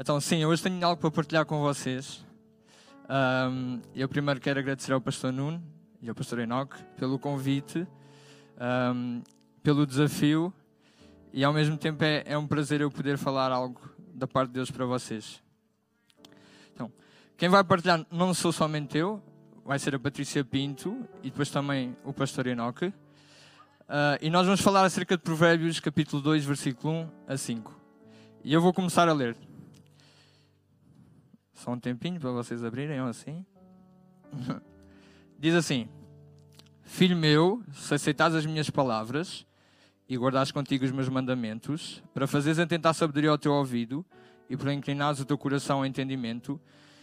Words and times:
Então, 0.00 0.20
sim, 0.20 0.44
hoje 0.44 0.62
tenho 0.62 0.86
algo 0.86 1.00
para 1.00 1.10
partilhar 1.10 1.44
com 1.44 1.58
vocês. 1.58 2.24
Um, 3.10 3.80
eu 3.96 4.08
primeiro 4.08 4.38
quero 4.38 4.60
agradecer 4.60 4.92
ao 4.92 5.00
pastor 5.00 5.32
Nuno 5.32 5.60
e 6.00 6.08
ao 6.08 6.14
pastor 6.14 6.38
Enoque 6.38 6.80
pelo 6.96 7.18
convite, 7.18 7.84
um, 8.94 9.20
pelo 9.60 9.84
desafio 9.84 10.54
e 11.32 11.42
ao 11.42 11.52
mesmo 11.52 11.76
tempo 11.76 12.04
é, 12.04 12.22
é, 12.26 12.38
um 12.38 12.46
prazer 12.46 12.80
eu 12.80 12.92
poder 12.92 13.18
falar 13.18 13.50
algo 13.50 13.80
da 14.14 14.28
parte 14.28 14.50
de 14.50 14.54
Deus 14.54 14.70
para 14.70 14.86
vocês. 14.86 15.42
Então, 16.72 16.92
quem 17.36 17.48
vai 17.48 17.64
partilhar 17.64 18.06
não 18.08 18.32
sou 18.32 18.52
somente 18.52 18.96
eu, 18.96 19.20
vai 19.64 19.80
ser 19.80 19.96
a 19.96 19.98
Patrícia 19.98 20.44
Pinto 20.44 21.08
e 21.24 21.30
depois 21.30 21.50
também 21.50 21.96
o 22.04 22.12
pastor 22.12 22.46
Enoque. 22.46 22.86
Uh, 22.86 24.14
e 24.22 24.30
nós 24.30 24.46
vamos 24.46 24.60
falar 24.60 24.84
acerca 24.84 25.16
de 25.16 25.24
Provérbios, 25.24 25.80
capítulo 25.80 26.22
2, 26.22 26.44
versículo 26.44 26.94
1 26.94 27.10
a 27.26 27.36
5. 27.36 27.80
E 28.44 28.52
eu 28.54 28.60
vou 28.60 28.72
começar 28.72 29.08
a 29.08 29.12
ler. 29.12 29.36
Só 31.58 31.72
um 31.72 31.78
tempinho 31.78 32.20
para 32.20 32.30
vocês 32.30 32.62
abrirem, 32.62 33.00
assim. 33.00 33.44
Diz 35.36 35.56
assim: 35.56 35.88
Filho 36.82 37.16
meu, 37.16 37.62
se 37.72 37.92
aceitares 37.92 38.36
as 38.36 38.46
minhas 38.46 38.70
palavras 38.70 39.44
e 40.08 40.16
guardares 40.16 40.52
contigo 40.52 40.84
os 40.84 40.92
meus 40.92 41.08
mandamentos, 41.08 42.00
para 42.14 42.28
fazeres 42.28 42.60
atentar 42.60 42.94
sabedoria 42.94 43.30
ao 43.30 43.38
teu 43.38 43.52
ouvido 43.52 44.06
e 44.48 44.56
para 44.56 44.72
inclinares 44.72 45.18
o 45.18 45.24
teu 45.24 45.36
coração 45.36 45.78
ao 45.78 45.86
entendimento, 45.86 46.60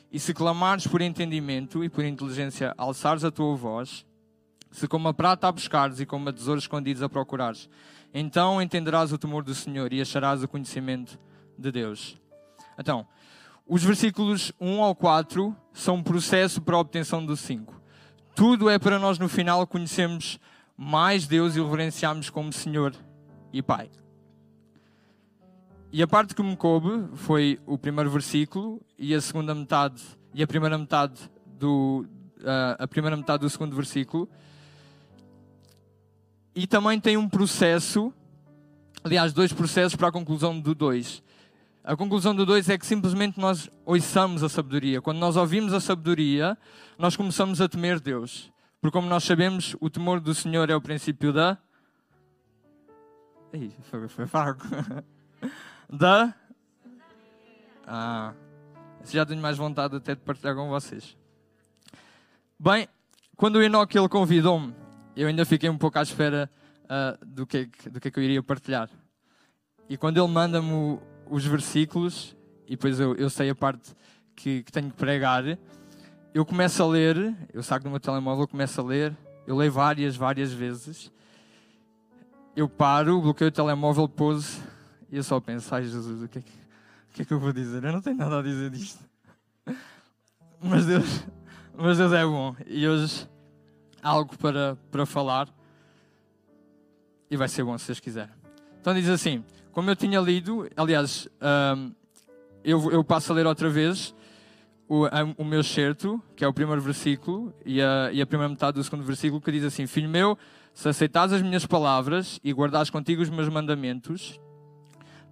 e 0.09 0.19
se 0.19 0.33
clamares 0.33 0.87
por 0.87 1.01
entendimento 1.01 1.83
e 1.83 1.89
por 1.89 2.05
inteligência 2.05 2.73
alçares 2.77 3.25
a 3.25 3.31
tua 3.31 3.55
voz, 3.55 4.05
se 4.71 4.87
como 4.87 5.09
a 5.09 5.13
prata 5.13 5.49
a 5.49 5.51
buscares 5.51 5.99
e 5.99 6.05
como 6.05 6.29
a 6.29 6.33
tesouros 6.33 6.63
escondidos 6.63 7.03
a 7.03 7.09
procurares, 7.09 7.69
então 8.13 8.61
entenderás 8.61 9.11
o 9.11 9.17
temor 9.17 9.43
do 9.43 9.53
Senhor 9.53 9.91
e 9.91 9.99
acharás 9.99 10.41
o 10.41 10.47
conhecimento 10.47 11.19
de 11.57 11.71
Deus. 11.73 12.17
Então, 12.79 13.05
os 13.67 13.83
versículos 13.83 14.51
1 14.59 14.83
ao 14.83 14.95
4 14.95 15.55
são 15.73 15.95
um 15.95 16.03
processo 16.03 16.61
para 16.61 16.75
a 16.75 16.79
obtenção 16.79 17.25
do 17.25 17.35
5. 17.35 17.81
Tudo 18.35 18.69
é 18.69 18.77
para 18.77 18.99
nós 18.99 19.17
no 19.17 19.27
final 19.27 19.65
conhecermos 19.65 20.39
mais 20.77 21.25
Deus 21.25 21.55
e 21.55 21.59
o 21.59 21.65
reverenciarmos 21.65 22.29
como 22.29 22.53
Senhor 22.53 22.93
e 23.51 23.61
Pai. 23.61 23.89
E 25.91 26.03
a 26.03 26.07
parte 26.07 26.35
que 26.35 26.43
me 26.43 26.55
coube 26.55 27.07
foi 27.15 27.59
o 27.65 27.77
primeiro 27.77 28.09
versículo 28.11 28.81
e 28.99 29.15
a 29.15 29.21
segunda 29.21 29.55
metade 29.55 30.03
e 30.33 30.43
a 30.43 30.47
primeira 30.47 30.77
metade 30.77 31.31
do 31.45 32.05
uh, 32.41 32.75
a 32.77 32.87
primeira 32.87 33.15
metade 33.15 33.41
do 33.41 33.49
segundo 33.49 33.75
versículo. 33.75 34.29
E 36.53 36.67
também 36.67 36.99
tem 36.99 37.17
um 37.17 37.27
processo, 37.27 38.13
aliás, 39.03 39.33
dois 39.33 39.51
processos 39.51 39.95
para 39.95 40.09
a 40.09 40.11
conclusão 40.11 40.59
do 40.59 40.75
2. 40.75 41.23
A 41.87 41.95
conclusão 41.95 42.33
do 42.33 42.47
2 42.47 42.67
é 42.69 42.79
que 42.79 42.85
simplesmente 42.85 43.39
nós 43.39 43.69
ouçamos 43.85 44.41
a 44.41 44.49
sabedoria. 44.49 45.03
Quando 45.03 45.19
nós 45.19 45.35
ouvimos 45.35 45.71
a 45.71 45.79
sabedoria, 45.79 46.57
nós 46.97 47.15
começamos 47.15 47.61
a 47.61 47.69
temer 47.69 47.99
Deus. 47.99 48.51
Porque, 48.81 48.91
como 48.91 49.07
nós 49.07 49.23
sabemos, 49.23 49.75
o 49.79 49.87
temor 49.87 50.19
do 50.19 50.33
Senhor 50.33 50.67
é 50.67 50.75
o 50.75 50.81
princípio 50.81 51.31
da. 51.31 51.59
Ih, 53.53 53.71
foi, 53.83 54.07
foi 54.07 54.25
fraco. 54.25 54.65
da. 55.87 56.33
Ah, 57.85 58.33
já 59.03 59.23
tenho 59.23 59.39
mais 59.39 59.55
vontade 59.55 59.95
até 59.95 60.15
de 60.15 60.21
partilhar 60.21 60.55
com 60.55 60.67
vocês. 60.67 61.15
Bem, 62.59 62.87
quando 63.35 63.57
o 63.57 63.61
Enoque 63.61 63.95
ele 63.95 64.09
convidou-me, 64.09 64.73
eu 65.15 65.27
ainda 65.27 65.45
fiquei 65.45 65.69
um 65.69 65.77
pouco 65.77 65.99
à 65.99 66.01
espera 66.01 66.49
uh, 66.85 67.23
do, 67.23 67.45
que, 67.45 67.69
do 67.91 68.01
que, 68.01 68.07
é 68.07 68.11
que 68.11 68.17
eu 68.17 68.23
iria 68.23 68.41
partilhar. 68.41 68.89
E 69.87 69.95
quando 69.95 70.17
ele 70.17 70.31
manda-me 70.33 70.99
os 71.29 71.45
versículos, 71.45 72.35
e 72.65 72.71
depois 72.71 72.99
eu, 72.99 73.15
eu 73.15 73.29
sei 73.29 73.49
a 73.49 73.55
parte 73.55 73.95
que, 74.35 74.63
que, 74.63 74.71
tenho 74.71 74.89
que 74.89 74.97
pregar, 74.97 75.43
eu 76.33 76.45
começo 76.45 76.81
a 76.83 76.87
ler, 76.87 77.35
eu 77.53 77.63
saco 77.63 77.83
do 77.83 77.89
meu 77.89 77.99
telemóvel, 77.99 78.47
começo 78.47 78.79
a 78.81 78.83
ler, 78.83 79.15
eu 79.47 79.55
leio 79.55 79.71
várias, 79.71 80.15
várias 80.15 80.51
vezes. 80.51 81.11
Eu 82.55 82.67
paro, 82.67 83.21
bloqueio 83.21 83.49
o 83.49 83.51
telemóvel, 83.51 84.07
pose, 84.07 84.61
e 85.11 85.17
eu 85.17 85.23
só 85.23 85.39
penso, 85.39 85.73
ai 85.73 85.83
Jesus, 85.83 86.23
o 86.23 86.27
que, 86.27 86.39
é 86.39 86.41
que, 86.41 86.51
o 86.51 87.13
que 87.13 87.21
é 87.21 87.25
que 87.25 87.33
eu 87.33 87.39
vou 87.39 87.53
dizer? 87.53 87.83
Eu 87.83 87.93
não 87.93 88.01
tenho 88.01 88.17
nada 88.17 88.39
a 88.39 88.41
dizer 88.41 88.69
disto. 88.69 89.03
Mas 90.61 90.85
Deus, 90.85 91.23
mas 91.77 91.97
Deus 91.97 92.11
é 92.13 92.23
bom. 92.23 92.55
E 92.65 92.87
hoje 92.87 93.27
há 94.01 94.09
algo 94.09 94.37
para, 94.37 94.77
para 94.89 95.05
falar. 95.05 95.49
E 97.29 97.35
vai 97.35 97.47
ser 97.47 97.63
bom 97.63 97.77
se 97.77 97.85
vocês 97.85 97.99
quiserem. 97.99 98.33
Então 98.79 98.93
diz 98.93 99.09
assim: 99.09 99.43
como 99.75 99.89
eu 99.89 99.95
tinha 99.95 100.21
lido, 100.21 100.69
aliás, 100.77 101.27
um, 101.75 101.91
eu, 102.63 102.93
eu, 102.93 103.03
passo 103.03 103.33
a 103.33 103.35
ler 103.35 103.45
outra 103.45 103.69
vez 103.69 104.15
o, 104.87 105.03
o 105.37 105.43
meu 105.43 105.61
certo, 105.61 106.23
que 106.33 106.45
é 106.45 106.47
o 106.47 106.53
primeiro 106.53 106.81
versículo, 106.81 107.53
e 107.65 107.81
a, 107.81 108.09
e 108.13 108.21
a, 108.21 108.25
primeira 108.25 108.47
metade 108.47 108.75
do 108.75 108.83
segundo 108.85 109.03
versículo, 109.03 109.41
que 109.41 109.51
diz 109.51 109.65
assim: 109.65 109.85
Filho 109.85 110.07
meu, 110.07 110.37
se 110.73 110.87
aceitares 110.87 111.33
as 111.33 111.41
minhas 111.41 111.65
palavras 111.65 112.39
e 112.41 112.53
guardares 112.53 112.89
contigo 112.89 113.21
os 113.21 113.29
meus 113.29 113.49
mandamentos, 113.49 114.39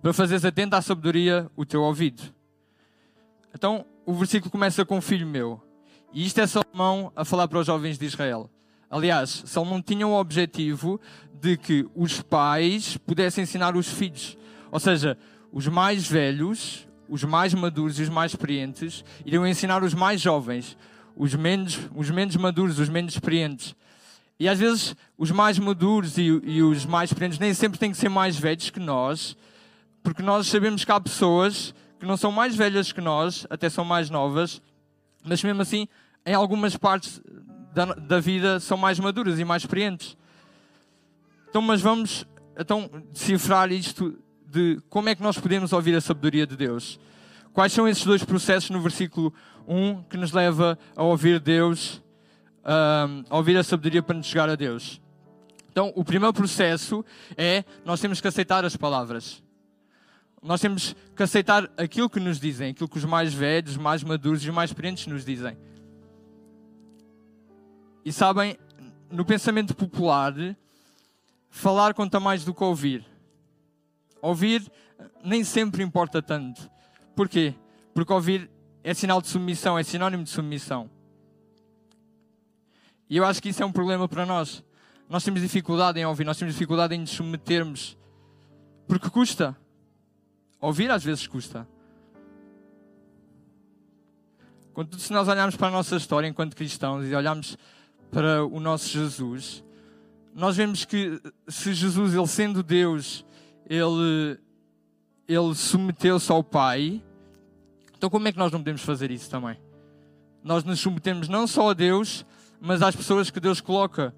para 0.02 0.12
fazeres 0.12 0.44
atento 0.44 0.76
à 0.76 0.82
sabedoria 0.82 1.50
o 1.56 1.66
teu 1.66 1.82
ouvido. 1.82 2.22
Então, 3.56 3.86
o 4.06 4.14
versículo 4.14 4.52
começa 4.52 4.84
com 4.84 5.00
filho 5.00 5.26
meu. 5.26 5.64
E 6.12 6.26
isto 6.26 6.42
é 6.42 6.48
Salomão 6.48 7.14
a 7.16 7.24
falar 7.24 7.48
para 7.48 7.60
os 7.60 7.66
jovens 7.66 7.98
de 7.98 8.06
Israel. 8.06 8.50
Aliás, 8.94 9.42
Salomão 9.48 9.82
tinha 9.82 10.08
o 10.08 10.14
objetivo 10.14 11.02
de 11.42 11.58
que 11.58 11.84
os 11.96 12.22
pais 12.22 12.96
pudessem 12.96 13.44
ensinar 13.44 13.76
os 13.76 13.88
filhos. 13.88 14.38
Ou 14.72 14.80
seja, 14.80 15.18
os 15.52 15.68
mais 15.68 16.08
velhos, 16.08 16.88
os 17.10 17.24
mais 17.24 17.56
maduros 17.56 17.98
e 17.98 18.04
os 18.04 18.10
mais 18.10 18.34
experientes 18.34 19.04
iriam 19.26 19.48
ensinar 19.48 19.84
os 19.84 19.96
mais 19.96 20.22
jovens, 20.22 20.78
os 21.16 21.34
menos, 21.34 21.80
os 21.96 22.12
menos 22.12 22.36
maduros, 22.36 22.78
os 22.78 22.88
menos 22.88 23.16
experientes. 23.16 23.76
E 24.40 24.48
às 24.48 24.60
vezes 24.60 24.96
os 25.18 25.32
mais 25.32 25.58
maduros 25.58 26.20
e, 26.20 26.26
e 26.44 26.62
os 26.62 26.86
mais 26.86 27.10
experientes 27.10 27.40
nem 27.40 27.52
sempre 27.52 27.80
têm 27.80 27.90
que 27.90 27.98
ser 27.98 28.10
mais 28.10 28.38
velhos 28.38 28.70
que 28.70 28.80
nós, 28.80 29.36
porque 30.04 30.22
nós 30.22 30.46
sabemos 30.46 30.86
que 30.86 30.92
há 30.92 31.02
pessoas 31.02 31.74
que 32.00 32.06
não 32.06 32.16
são 32.16 32.32
mais 32.32 32.56
velhas 32.56 32.92
que 32.92 33.02
nós, 33.02 33.48
até 33.50 33.72
são 33.72 33.84
mais 33.84 34.12
novas, 34.12 34.62
mas 35.26 35.44
mesmo 35.44 35.64
assim, 35.64 35.88
em 36.24 36.36
algumas 36.36 36.78
partes 36.78 37.20
da, 37.74 37.86
da 37.86 38.20
vida 38.20 38.60
são 38.60 38.78
mais 38.78 39.00
maduras 39.00 39.40
e 39.40 39.46
mais 39.46 39.64
experientes. 39.64 40.16
Então, 41.50 41.62
mas 41.62 41.82
vamos 41.82 42.26
então 42.58 42.90
decifrar 43.12 43.72
isto 43.72 44.18
de 44.46 44.80
como 44.90 45.10
é 45.10 45.16
que 45.16 45.24
nós 45.24 45.38
podemos 45.38 45.74
ouvir 45.74 45.96
a 45.96 46.02
sabedoria 46.02 46.46
de 46.46 46.56
Deus. 46.56 47.00
Quais 47.52 47.74
são 47.74 47.88
esses 47.88 48.04
dois 48.04 48.24
processos 48.24 48.70
no 48.70 48.82
versículo 48.82 49.34
1 49.68 50.04
que 50.04 50.18
nos 50.18 50.32
leva 50.32 50.78
a 50.96 51.04
ouvir 51.04 51.40
Deus, 51.40 52.02
a 52.64 53.36
ouvir 53.36 53.58
a 53.58 53.64
sabedoria 53.64 54.02
para 54.02 54.16
nos 54.16 54.28
chegar 54.28 54.50
a 54.50 54.56
Deus? 54.56 55.02
Então, 55.72 55.92
o 55.96 56.06
primeiro 56.06 56.34
processo 56.34 57.04
é 57.36 57.64
nós 57.84 58.00
temos 58.00 58.22
que 58.22 58.28
aceitar 58.28 58.64
as 58.64 58.76
palavras. 58.76 59.42
Nós 60.42 60.62
temos 60.62 60.96
que 61.16 61.24
aceitar 61.24 61.70
aquilo 61.78 62.10
que 62.10 62.20
nos 62.20 62.40
dizem, 62.40 62.72
aquilo 62.72 62.90
que 62.90 62.98
os 62.98 63.06
mais 63.06 63.34
velhos, 63.34 63.72
os 63.72 63.78
mais 63.78 64.04
maduros 64.04 64.44
e 64.44 64.50
os 64.50 64.56
mais 64.56 64.70
experientes 64.70 65.08
nos 65.08 65.26
dizem. 65.26 65.58
E 68.06 68.12
sabem, 68.12 68.58
no 69.10 69.24
pensamento 69.24 69.76
popular, 69.76 70.34
falar 71.50 71.94
conta 71.94 72.20
mais 72.20 72.44
do 72.44 72.54
que 72.54 72.64
ouvir. 72.64 73.06
Ouvir 74.22 74.70
nem 75.24 75.44
sempre 75.44 75.84
importa 75.84 76.22
tanto. 76.22 76.70
Porquê? 77.16 77.54
Porque 77.94 78.12
ouvir 78.12 78.50
é 78.84 78.94
sinal 78.94 79.22
de 79.22 79.28
submissão, 79.28 79.78
é 79.78 79.84
sinónimo 79.84 80.24
de 80.24 80.30
submissão. 80.30 80.90
E 83.10 83.18
eu 83.18 83.26
acho 83.26 83.42
que 83.42 83.50
isso 83.50 83.62
é 83.62 83.66
um 83.66 83.72
problema 83.72 84.08
para 84.08 84.26
nós. 84.26 84.64
Nós 85.08 85.24
temos 85.24 85.42
dificuldade 85.42 86.00
em 86.00 86.06
ouvir, 86.06 86.26
nós 86.26 86.38
temos 86.38 86.54
dificuldade 86.54 86.96
em 86.96 87.00
nos 87.00 87.12
submetermos. 87.12 87.98
Porque 88.88 89.10
custa. 89.10 89.56
Ouvir 90.60 90.90
às 90.90 91.04
vezes 91.04 91.28
custa. 91.28 91.68
Contudo, 94.74 95.00
se 95.00 95.14
nós 95.14 95.28
olharmos 95.28 95.56
para 95.56 95.68
a 95.68 95.72
nossa 95.72 95.96
história 95.96 96.28
enquanto 96.28 96.56
cristãos 96.56 97.06
e 97.06 97.14
olharmos 97.14 97.58
para 98.14 98.46
o 98.46 98.60
nosso 98.60 98.88
Jesus, 98.90 99.64
nós 100.36 100.56
vemos 100.56 100.86
que 100.86 101.20
se 101.48 101.74
Jesus, 101.74 102.14
ele 102.14 102.28
sendo 102.28 102.62
Deus, 102.62 103.26
ele, 103.68 104.40
ele 105.28 105.56
submeteu-se 105.56 106.32
ao 106.32 106.44
Pai, 106.44 107.02
então 107.98 108.12
como 108.12 108.28
é 108.28 108.32
que 108.32 108.38
nós 108.38 108.52
não 108.52 108.60
podemos 108.60 108.84
fazer 108.84 109.10
isso 109.10 109.30
também? 109.32 109.60
Nós 110.44 110.64
nos 110.64 110.80
submetemos 110.80 111.28
não 111.28 111.48
só 111.48 111.72
a 111.72 111.74
Deus, 111.74 112.24
mas 112.62 112.84
às 112.84 112.96
pessoas 112.96 113.32
que 113.32 113.40
Deus 113.40 113.60
coloca 113.60 114.14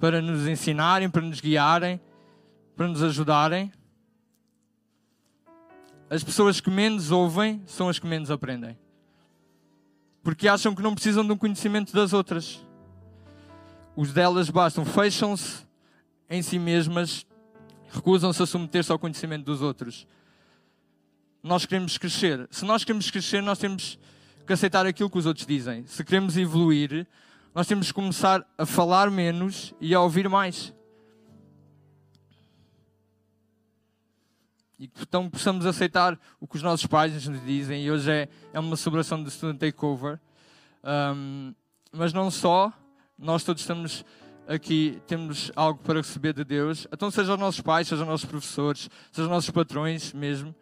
para 0.00 0.22
nos 0.22 0.48
ensinarem, 0.48 1.10
para 1.10 1.22
nos 1.22 1.40
guiarem, 1.40 2.00
para 2.74 2.88
nos 2.88 3.02
ajudarem. 3.02 3.70
As 6.08 6.24
pessoas 6.24 6.60
que 6.60 6.70
menos 6.70 7.10
ouvem 7.10 7.62
são 7.66 7.88
as 7.90 7.98
que 7.98 8.06
menos 8.06 8.30
aprendem. 8.30 8.78
Porque 10.22 10.48
acham 10.48 10.74
que 10.74 10.82
não 10.82 10.94
precisam 10.94 11.26
de 11.26 11.32
um 11.32 11.36
conhecimento 11.36 11.92
das 11.92 12.12
outras 12.12 12.64
os 13.96 14.12
delas 14.12 14.50
bastam, 14.50 14.84
fecham-se 14.84 15.64
em 16.28 16.42
si 16.42 16.58
mesmas, 16.58 17.26
recusam-se 17.90 18.42
a 18.42 18.46
submeter-se 18.46 18.90
ao 18.90 18.98
conhecimento 18.98 19.44
dos 19.44 19.62
outros. 19.62 20.06
nós 21.42 21.66
queremos 21.66 21.98
crescer. 21.98 22.48
Se 22.50 22.64
nós 22.64 22.84
queremos 22.84 23.10
crescer, 23.10 23.42
nós 23.42 23.58
temos 23.58 23.98
que 24.46 24.52
aceitar 24.52 24.86
aquilo 24.86 25.10
que 25.10 25.18
os 25.18 25.26
outros 25.26 25.46
dizem. 25.46 25.86
Se 25.86 26.02
queremos 26.02 26.36
evoluir, 26.36 27.06
nós 27.54 27.66
temos 27.66 27.88
que 27.88 27.92
começar 27.92 28.44
a 28.56 28.66
falar 28.66 29.10
menos 29.10 29.74
e 29.80 29.94
a 29.94 30.00
ouvir 30.00 30.28
mais. 30.28 30.72
E 34.78 34.90
então 35.00 35.30
possamos 35.30 35.66
aceitar 35.66 36.18
o 36.40 36.46
que 36.46 36.56
os 36.56 36.62
nossos 36.62 36.86
pais 36.86 37.26
nos 37.28 37.44
dizem. 37.44 37.84
E 37.84 37.90
hoje 37.90 38.10
é, 38.10 38.28
é 38.52 38.58
uma 38.58 38.76
celebração 38.76 39.22
de 39.22 39.30
Student 39.30 39.60
Takeover. 39.60 40.18
Um, 40.82 41.54
mas 41.92 42.12
não 42.12 42.30
só, 42.30 42.72
nós 43.18 43.44
todos 43.44 43.62
estamos 43.62 44.04
aqui, 44.46 45.00
temos 45.06 45.50
algo 45.54 45.82
para 45.82 46.00
receber 46.00 46.34
de 46.34 46.44
Deus. 46.44 46.86
Então, 46.92 47.10
seja 47.10 47.32
os 47.32 47.38
nossos 47.38 47.60
pais, 47.60 47.88
seja 47.88 48.02
os 48.02 48.08
nossos 48.08 48.26
professores, 48.26 48.90
seja 49.10 49.26
os 49.26 49.30
nossos 49.30 49.50
patrões 49.50 50.12
mesmo. 50.12 50.54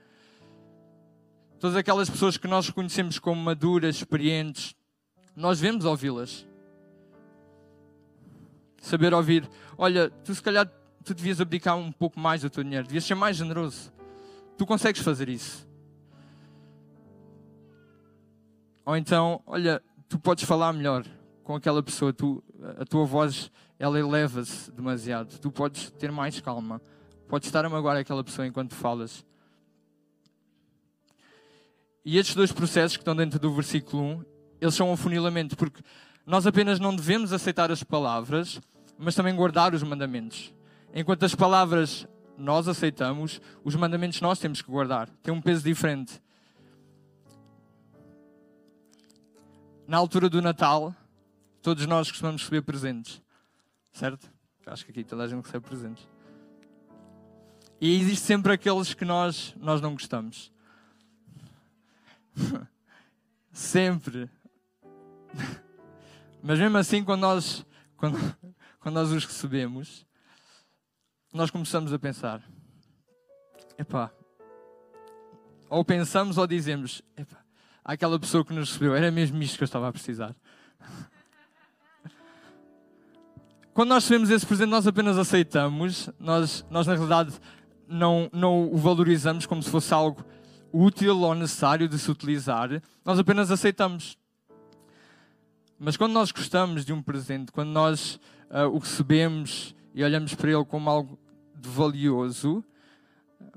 Todas 1.59 1.77
aquelas 1.77 2.11
pessoas 2.11 2.37
que 2.37 2.49
nós 2.49 2.69
reconhecemos 2.69 3.19
como 3.19 3.41
maduras, 3.41 3.97
experientes, 3.97 4.75
nós 5.35 5.61
vemos 5.61 5.85
ouvi-las. 5.85 6.47
Saber 8.81 9.15
ouvir, 9.15 9.49
olha, 9.79 10.11
tu 10.11 10.35
se 10.35 10.43
calhar 10.43 10.71
tu 11.05 11.15
devias 11.15 11.41
abdicar 11.41 11.77
um 11.77 11.91
pouco 11.91 12.19
mais 12.19 12.43
do 12.43 12.51
teu 12.51 12.63
dinheiro, 12.63 12.87
devias 12.87 13.05
ser 13.05 13.15
mais 13.15 13.37
generoso. 13.37 13.93
Tu 14.57 14.67
consegues 14.67 15.03
fazer 15.03 15.29
isso. 15.29 15.69
Ou 18.85 18.97
então, 18.97 19.41
olha, 19.47 19.83
tu 20.09 20.19
podes 20.19 20.45
falar 20.45 20.73
melhor 20.73 21.05
com 21.43 21.55
aquela 21.55 21.83
pessoa, 21.83 22.13
tu, 22.13 22.43
a 22.79 22.85
tua 22.85 23.05
voz 23.05 23.51
ela 23.79 23.99
eleva-se 23.99 24.71
demasiado. 24.71 25.39
Tu 25.39 25.51
podes 25.51 25.91
ter 25.91 26.13
mais 26.13 26.41
calma. 26.41 26.81
Podes 27.29 27.49
estar 27.49 27.65
a 27.65 27.69
magoar 27.69 27.97
aquela 27.97 28.23
pessoa 28.23 28.47
enquanto 28.47 28.75
falas. 28.75 29.25
E 32.05 32.19
estes 32.19 32.35
dois 32.35 32.53
processos 32.53 32.97
que 32.97 33.01
estão 33.01 33.15
dentro 33.17 33.39
do 33.39 33.53
versículo 33.53 34.03
1, 34.03 34.25
eles 34.61 34.75
são 34.75 34.91
um 34.93 34.97
funilamento, 34.97 35.57
porque 35.57 35.83
nós 36.27 36.47
apenas 36.47 36.79
não 36.79 36.95
devemos 36.95 37.33
aceitar 37.33 37.71
as 37.71 37.83
palavras, 37.83 38.61
mas 38.99 39.15
também 39.15 39.35
guardar 39.35 39.75
os 39.75 39.83
mandamentos. 39.83 40.55
Enquanto 40.95 41.25
as 41.25 41.35
palavras 41.35 42.07
nós 42.37 42.69
aceitamos, 42.69 43.41
os 43.65 43.75
mandamentos 43.75 44.21
nós 44.21 44.39
temos 44.39 44.61
que 44.63 44.71
guardar. 44.71 45.09
Tem 45.23 45.33
um 45.33 45.41
peso 45.41 45.65
diferente. 45.65 46.21
Na 49.87 49.97
altura 49.97 50.29
do 50.29 50.41
Natal, 50.41 50.95
todos 51.63 51.87
nós 51.87 52.11
costumamos 52.11 52.43
receber 52.43 52.63
presentes. 52.63 53.23
Certo? 53.93 54.31
Acho 54.67 54.85
que 54.85 54.91
aqui 54.91 55.05
toda 55.05 55.25
a 55.25 55.29
gente 55.29 55.45
recebe 55.45 55.67
presentes. 55.67 56.07
E 57.81 58.01
existe 58.01 58.25
sempre 58.25 58.53
aqueles 58.53 58.95
que 58.95 59.05
nós, 59.05 59.55
nós 59.57 59.81
não 59.81 59.93
gostamos. 59.93 60.53
Sempre. 63.53 64.31
Mas 66.43 66.59
mesmo 66.59 66.79
assim, 66.79 67.05
quando 67.05 67.21
nós, 67.21 67.67
quando, 67.97 68.19
quando 68.81 68.95
nós 68.95 69.11
os 69.11 69.25
recebemos, 69.25 70.07
nós 71.33 71.51
começamos 71.51 71.93
a 71.93 71.99
pensar: 71.99 72.43
epá, 73.77 74.11
ou 75.69 75.85
pensamos 75.85 76.39
ou 76.39 76.47
dizemos: 76.47 77.03
epá, 77.17 77.45
aquela 77.85 78.19
pessoa 78.19 78.45
que 78.45 78.53
nos 78.53 78.71
recebeu, 78.71 78.95
era 78.95 79.11
mesmo 79.11 79.43
isto 79.43 79.57
que 79.57 79.65
eu 79.65 79.67
estava 79.67 79.89
a 79.89 79.93
precisar. 79.93 80.35
Quando 83.75 83.89
nós 83.89 84.05
recebemos 84.05 84.29
esse 84.29 84.45
presente, 84.45 84.69
nós 84.69 84.87
apenas 84.87 85.17
aceitamos, 85.17 86.11
nós, 86.21 86.63
nós 86.71 86.87
na 86.87 86.93
realidade 86.93 87.33
não, 87.89 88.29
não 88.31 88.71
o 88.71 88.77
valorizamos 88.77 89.47
como 89.47 89.63
se 89.63 89.71
fosse 89.71 89.95
algo 89.95 90.23
útil 90.71 91.19
ou 91.21 91.35
necessário 91.35 91.89
de 91.89 91.99
se 91.99 92.11
utilizar, 92.11 92.69
nós 93.03 93.19
apenas 93.19 93.51
aceitamos. 93.51 94.19
Mas 95.79 95.97
quando 95.97 96.13
nós 96.13 96.31
gostamos 96.31 96.85
de 96.85 96.93
um 96.93 97.01
presente, 97.01 97.51
quando 97.51 97.71
nós 97.71 98.21
uh, 98.51 98.69
o 98.71 98.79
recebemos 98.79 99.75
e 99.95 100.05
olhamos 100.05 100.35
para 100.35 100.51
ele 100.51 100.65
como 100.67 100.91
algo 100.91 101.19
de 101.59 101.69
valioso, 101.71 102.63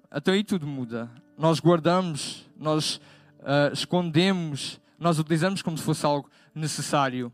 até 0.10 0.32
aí 0.32 0.46
tudo 0.46 0.66
muda. 0.66 1.12
Nós 1.38 1.60
guardamos, 1.60 2.50
nós 2.58 3.02
uh, 3.42 3.74
escondemos, 3.74 4.80
nós 4.98 5.20
utilizamos 5.20 5.62
como 5.62 5.78
se 5.78 5.84
fosse 5.84 6.06
algo 6.06 6.30
necessário. 6.54 7.34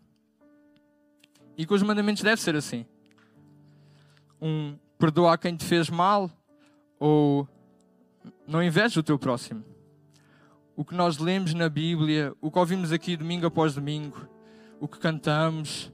E 1.58 1.66
com 1.66 1.74
os 1.74 1.84
mandamentos 1.84 2.24
deve 2.24 2.42
ser 2.42 2.56
assim. 2.56 2.86
Um, 4.42 4.78
perdoa 4.98 5.38
quem 5.38 5.56
te 5.56 5.66
fez 5.66 5.90
mal, 5.90 6.30
ou 7.00 7.48
não 8.48 8.64
inveja 8.64 9.00
o 9.00 9.04
teu 9.04 9.18
próximo 9.18 9.72
o 10.82 10.86
que 10.86 10.96
nós 10.96 11.20
lemos 11.20 11.54
na 11.54 11.70
Bíblia, 11.70 12.34
o 12.42 12.50
que 12.50 12.58
ouvimos 12.58 12.92
aqui 12.92 13.16
domingo 13.16 13.46
após 13.46 13.76
domingo, 13.76 14.28
o 14.80 14.88
que 14.88 14.98
cantamos, 14.98 15.94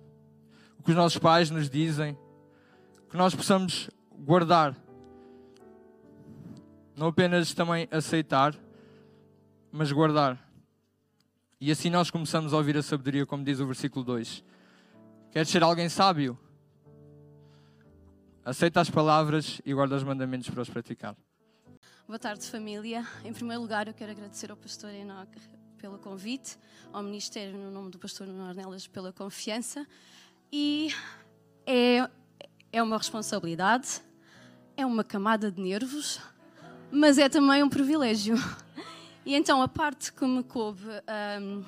o 0.79 0.83
que 0.83 0.91
os 0.91 0.95
nossos 0.95 1.17
pais 1.17 1.49
nos 1.49 1.69
dizem, 1.69 2.17
que 3.09 3.17
nós 3.17 3.35
possamos 3.35 3.89
guardar, 4.19 4.73
não 6.95 7.07
apenas 7.07 7.53
também 7.53 7.87
aceitar, 7.91 8.55
mas 9.71 9.91
guardar. 9.91 10.39
E 11.59 11.69
assim 11.69 11.89
nós 11.89 12.09
começamos 12.09 12.53
a 12.53 12.57
ouvir 12.57 12.77
a 12.77 12.81
sabedoria, 12.81 13.25
como 13.25 13.43
diz 13.43 13.59
o 13.59 13.67
versículo 13.67 14.05
2. 14.05 14.41
Queres 15.31 15.49
ser 15.49 15.61
alguém 15.61 15.89
sábio? 15.89 16.37
Aceita 18.43 18.79
as 18.79 18.89
palavras 18.89 19.61
e 19.65 19.73
guarda 19.73 19.95
os 19.95 20.03
mandamentos 20.03 20.49
para 20.49 20.61
os 20.61 20.69
praticar. 20.69 21.15
Boa 22.07 22.17
tarde, 22.17 22.49
família. 22.49 23.05
Em 23.25 23.33
primeiro 23.33 23.61
lugar, 23.61 23.87
eu 23.87 23.93
quero 23.93 24.11
agradecer 24.11 24.49
ao 24.49 24.55
pastor 24.55 24.91
Enoch 24.91 25.29
pelo 25.77 25.99
convite, 25.99 26.57
ao 26.93 27.03
Ministério, 27.03 27.57
no 27.57 27.69
nome 27.69 27.91
do 27.91 27.99
pastor 27.99 28.25
Nuno 28.25 28.47
Ornelas, 28.47 28.87
pela 28.87 29.11
confiança. 29.11 29.85
E 30.51 30.93
é, 31.65 32.09
é 32.71 32.81
uma 32.81 32.97
responsabilidade, 32.97 34.01
é 34.77 34.85
uma 34.85 35.03
camada 35.03 35.51
de 35.51 35.61
nervos, 35.61 36.21
mas 36.89 37.17
é 37.17 37.27
também 37.27 37.61
um 37.61 37.69
privilégio. 37.69 38.35
E 39.25 39.35
então, 39.35 39.61
a 39.61 39.67
parte 39.67 40.13
que 40.13 40.25
me 40.25 40.41
coube 40.41 40.85
um, 41.41 41.65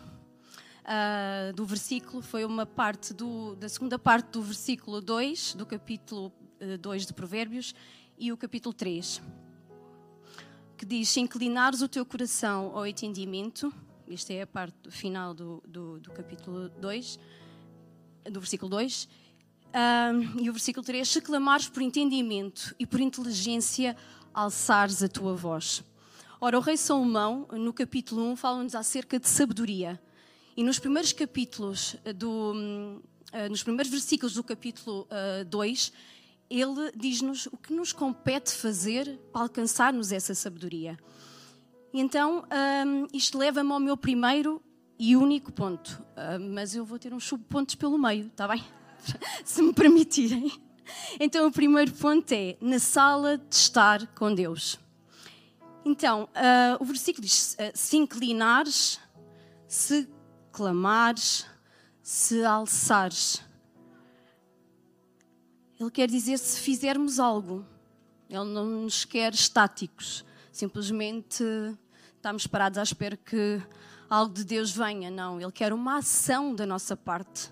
uh, 0.89 0.91
ah, 0.91 1.51
do 1.55 1.65
versículo 1.65 2.21
foi 2.21 2.43
uma 2.43 2.65
parte 2.65 3.13
do, 3.13 3.55
da 3.55 3.69
segunda 3.69 3.99
parte 3.99 4.31
do 4.31 4.41
versículo 4.41 4.99
2, 4.99 5.53
do 5.53 5.65
capítulo 5.65 6.33
2 6.81 7.03
uh, 7.03 7.07
de 7.07 7.13
Provérbios, 7.13 7.75
e 8.17 8.31
o 8.33 8.37
capítulo 8.37 8.73
3 8.73 9.21
que 10.79 10.85
diz: 10.85 11.09
Se 11.09 11.19
inclinares 11.19 11.81
o 11.81 11.89
teu 11.89 12.05
coração 12.05 12.71
ao 12.73 12.87
entendimento, 12.87 13.71
esta 14.09 14.33
é 14.33 14.41
a 14.41 14.47
parte 14.47 14.89
final 14.89 15.33
do, 15.33 15.61
do, 15.67 15.99
do 15.99 16.11
capítulo 16.11 16.69
2, 16.69 17.19
do 18.31 18.39
versículo 18.39 18.69
2, 18.71 19.09
um, 19.75 20.41
e 20.41 20.49
o 20.49 20.53
versículo 20.53 20.85
3: 20.85 21.07
Se 21.07 21.19
clamares 21.19 21.67
por 21.67 21.83
entendimento 21.83 22.73
e 22.79 22.85
por 22.85 23.01
inteligência, 23.01 23.95
alçares 24.33 25.03
a 25.03 25.09
tua 25.09 25.35
voz. 25.35 25.83
Ora, 26.39 26.57
o 26.57 26.61
rei 26.61 26.77
Salomão, 26.77 27.45
no 27.51 27.73
capítulo 27.73 28.23
1, 28.31 28.37
fala-nos 28.37 28.73
acerca 28.73 29.19
de 29.19 29.27
sabedoria. 29.27 30.01
E 30.59 30.63
nos 30.63 30.77
primeiros 30.77 31.13
capítulos 31.13 31.95
do. 32.17 32.51
Uh, 32.51 33.49
nos 33.49 33.63
primeiros 33.63 33.89
versículos 33.89 34.33
do 34.33 34.43
capítulo 34.43 35.07
uh, 35.07 35.45
2, 35.45 35.93
ele 36.49 36.91
diz-nos 36.97 37.45
o 37.45 37.55
que 37.55 37.71
nos 37.71 37.93
compete 37.93 38.51
fazer 38.51 39.17
para 39.31 39.43
alcançarmos 39.43 40.11
essa 40.11 40.35
sabedoria. 40.35 40.99
Então, 41.93 42.43
um, 42.85 43.07
isto 43.13 43.37
leva-me 43.37 43.71
ao 43.71 43.79
meu 43.79 43.95
primeiro 43.95 44.61
e 44.99 45.15
único 45.15 45.49
ponto, 45.49 46.03
uh, 46.17 46.37
mas 46.37 46.75
eu 46.75 46.83
vou 46.83 46.99
ter 46.99 47.13
uns 47.13 47.23
subpontos 47.23 47.75
pelo 47.75 47.97
meio, 47.97 48.27
está 48.27 48.45
bem? 48.45 48.61
Se 49.45 49.61
me 49.61 49.71
permitirem. 49.71 50.51
Então, 51.21 51.47
o 51.47 51.51
primeiro 51.53 51.93
ponto 51.93 52.29
é 52.33 52.57
na 52.59 52.79
sala 52.79 53.37
de 53.37 53.55
estar 53.55 54.05
com 54.07 54.35
Deus. 54.35 54.77
Então, 55.85 56.23
uh, 56.23 56.83
o 56.83 56.83
versículo 56.83 57.25
diz: 57.25 57.55
se 57.73 57.95
inclinares, 57.95 58.99
se 59.65 60.18
clamares, 60.51 61.45
se 62.01 62.43
alçares. 62.43 63.41
Ele 65.79 65.91
quer 65.91 66.09
dizer 66.09 66.37
se 66.37 66.59
fizermos 66.59 67.19
algo. 67.19 67.65
Ele 68.29 68.43
não 68.43 68.65
nos 68.65 69.05
quer 69.05 69.33
estáticos, 69.33 70.23
simplesmente 70.51 71.43
estamos 72.15 72.45
parados 72.45 72.77
à 72.77 72.83
espera 72.83 73.17
que 73.17 73.61
algo 74.09 74.33
de 74.33 74.43
Deus 74.43 74.71
venha. 74.71 75.09
Não, 75.09 75.39
Ele 75.39 75.51
quer 75.51 75.73
uma 75.73 75.97
ação 75.97 76.53
da 76.53 76.65
nossa 76.65 76.95
parte. 76.95 77.51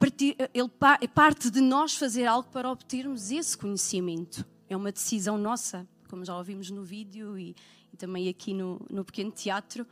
Partir, 0.00 0.36
ele 0.52 0.68
parte 1.14 1.48
de 1.48 1.60
nós 1.60 1.94
fazer 1.94 2.26
algo 2.26 2.48
para 2.50 2.68
obtermos 2.68 3.30
esse 3.30 3.56
conhecimento. 3.56 4.44
É 4.68 4.76
uma 4.76 4.90
decisão 4.90 5.38
nossa, 5.38 5.86
como 6.10 6.24
já 6.24 6.36
ouvimos 6.36 6.70
no 6.70 6.82
vídeo 6.82 7.38
e, 7.38 7.54
e 7.92 7.96
também 7.96 8.28
aqui 8.28 8.52
no, 8.52 8.84
no 8.90 9.04
pequeno 9.04 9.30
teatro. 9.30 9.86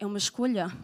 É 0.00 0.06
uma 0.06 0.16
escolha. 0.16 0.74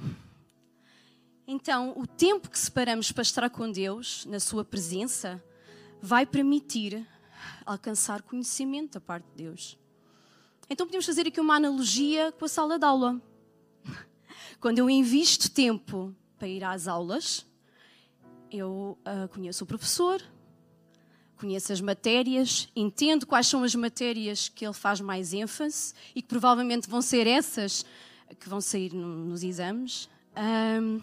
Então, 1.49 1.95
o 1.97 2.07
tempo 2.07 2.51
que 2.51 2.59
separamos 2.59 3.11
para 3.11 3.23
estar 3.23 3.49
com 3.49 3.73
Deus, 3.73 4.27
na 4.27 4.39
Sua 4.39 4.63
presença, 4.63 5.43
vai 6.03 6.27
permitir 6.27 7.03
alcançar 7.65 8.21
conhecimento 8.21 8.93
da 8.93 9.01
parte 9.01 9.25
de 9.31 9.45
Deus. 9.45 9.79
Então 10.69 10.87
podemos 10.87 11.07
fazer 11.07 11.27
aqui 11.27 11.41
uma 11.41 11.57
analogia 11.57 12.31
com 12.33 12.45
a 12.45 12.49
sala 12.49 12.79
de 12.79 12.85
aula. 12.85 13.19
Quando 14.61 14.81
eu 14.81 14.91
invisto 14.91 15.51
tempo 15.51 16.15
para 16.37 16.47
ir 16.47 16.63
às 16.63 16.87
aulas, 16.87 17.47
eu 18.51 18.99
uh, 19.01 19.29
conheço 19.29 19.65
o 19.65 19.67
professor, 19.67 20.21
conheço 21.39 21.73
as 21.73 21.81
matérias, 21.81 22.69
entendo 22.77 23.27
quais 23.27 23.47
são 23.47 23.65
as 23.65 23.75
matérias 23.75 24.51
que 24.51 24.67
ele 24.67 24.75
faz 24.75 25.01
mais 25.01 25.33
ênfase 25.33 25.95
e 26.15 26.21
que 26.21 26.29
provavelmente 26.29 26.87
vão 26.87 27.01
ser 27.01 27.27
essas 27.27 27.83
que 28.35 28.49
vão 28.49 28.61
sair 28.61 28.93
no, 28.93 29.07
nos 29.07 29.43
exames. 29.43 30.09
Um, 30.37 31.01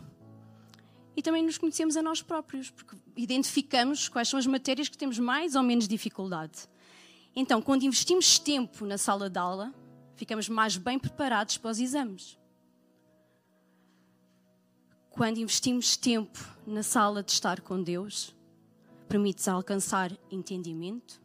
e 1.15 1.21
também 1.21 1.43
nos 1.43 1.57
conhecemos 1.57 1.95
a 1.95 2.01
nós 2.01 2.21
próprios, 2.21 2.69
porque 2.69 2.95
identificamos 3.15 4.09
quais 4.09 4.27
são 4.27 4.39
as 4.39 4.47
matérias 4.47 4.89
que 4.89 4.97
temos 4.97 5.19
mais 5.19 5.55
ou 5.55 5.63
menos 5.63 5.87
dificuldade. 5.87 6.67
Então, 7.35 7.61
quando 7.61 7.83
investimos 7.83 8.37
tempo 8.39 8.85
na 8.85 8.97
sala 8.97 9.29
de 9.29 9.39
aula, 9.39 9.73
ficamos 10.15 10.49
mais 10.49 10.77
bem 10.77 10.97
preparados 10.99 11.57
para 11.57 11.71
os 11.71 11.79
exames. 11.79 12.37
Quando 15.09 15.37
investimos 15.37 15.95
tempo 15.95 16.39
na 16.65 16.81
sala 16.81 17.21
de 17.21 17.31
estar 17.31 17.61
com 17.61 17.81
Deus, 17.81 18.35
permite-nos 19.07 19.47
alcançar 19.47 20.11
entendimento 20.31 21.21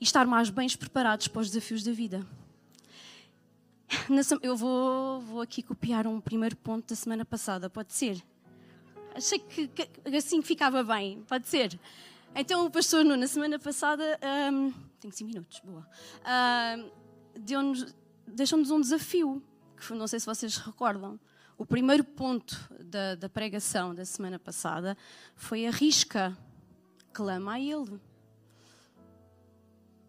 e 0.00 0.04
estar 0.04 0.26
mais 0.26 0.50
bem 0.50 0.68
preparados 0.68 1.28
para 1.28 1.42
os 1.42 1.48
desafios 1.48 1.84
da 1.84 1.92
vida. 1.92 2.26
Eu 4.42 4.56
vou, 4.56 5.20
vou 5.20 5.40
aqui 5.40 5.62
copiar 5.62 6.06
um 6.06 6.20
primeiro 6.20 6.56
ponto 6.56 6.88
da 6.88 6.96
semana 6.96 7.24
passada, 7.24 7.70
pode 7.70 7.92
ser? 7.92 8.22
Achei 9.14 9.38
que, 9.38 9.68
que 9.68 10.16
assim 10.16 10.42
ficava 10.42 10.82
bem, 10.82 11.22
pode 11.26 11.48
ser? 11.48 11.78
Então 12.34 12.66
o 12.66 12.70
pastor 12.70 13.04
Nuno, 13.04 13.16
na 13.16 13.26
semana 13.26 13.58
passada, 13.58 14.18
um, 14.52 14.72
tenho 15.00 15.12
5 15.12 15.30
minutos, 15.30 15.60
boa, 15.64 15.86
um, 16.76 17.72
deixou-nos 18.26 18.70
um 18.70 18.80
desafio, 18.80 19.42
que 19.76 19.94
não 19.94 20.06
sei 20.06 20.20
se 20.20 20.26
vocês 20.26 20.56
recordam. 20.56 21.18
O 21.56 21.64
primeiro 21.64 22.04
ponto 22.04 22.54
da, 22.78 23.14
da 23.14 23.28
pregação 23.28 23.94
da 23.94 24.04
semana 24.04 24.38
passada 24.38 24.96
foi 25.34 25.66
arrisca 25.66 26.36
clama 27.12 27.54
a 27.54 27.60
Ele. 27.60 27.98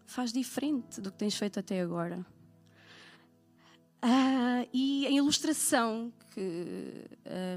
Faz 0.05 0.33
diferente 0.33 0.99
do 0.99 1.09
que 1.11 1.17
tens 1.17 1.37
feito 1.37 1.59
até 1.59 1.79
agora. 1.79 2.25
Uh, 4.03 4.67
e 4.71 5.07
a 5.07 5.11
ilustração 5.11 6.13
que, 6.33 7.05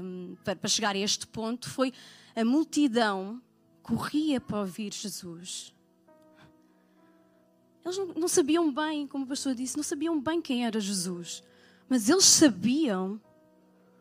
um, 0.03 0.35
para, 0.43 0.55
para 0.55 0.69
chegar 0.69 0.95
a 0.95 0.99
este 0.99 1.27
ponto 1.27 1.69
foi 1.69 1.93
a 2.35 2.43
multidão 2.43 3.41
corria 3.83 4.39
para 4.41 4.59
ouvir 4.59 4.93
Jesus. 4.93 5.73
Eles 7.83 7.97
não, 7.97 8.07
não, 8.07 8.27
sabiam 8.27 8.71
bem, 8.71 9.07
como 9.07 9.25
o 9.25 9.27
pastor 9.27 9.55
disse, 9.55 9.75
não 9.75 9.83
sabiam 9.83 10.19
bem 10.19 10.41
quem 10.41 10.65
era 10.65 10.79
Jesus. 10.79 11.43
Mas 11.89 12.09
eles 12.09 12.25
sabiam 12.25 13.19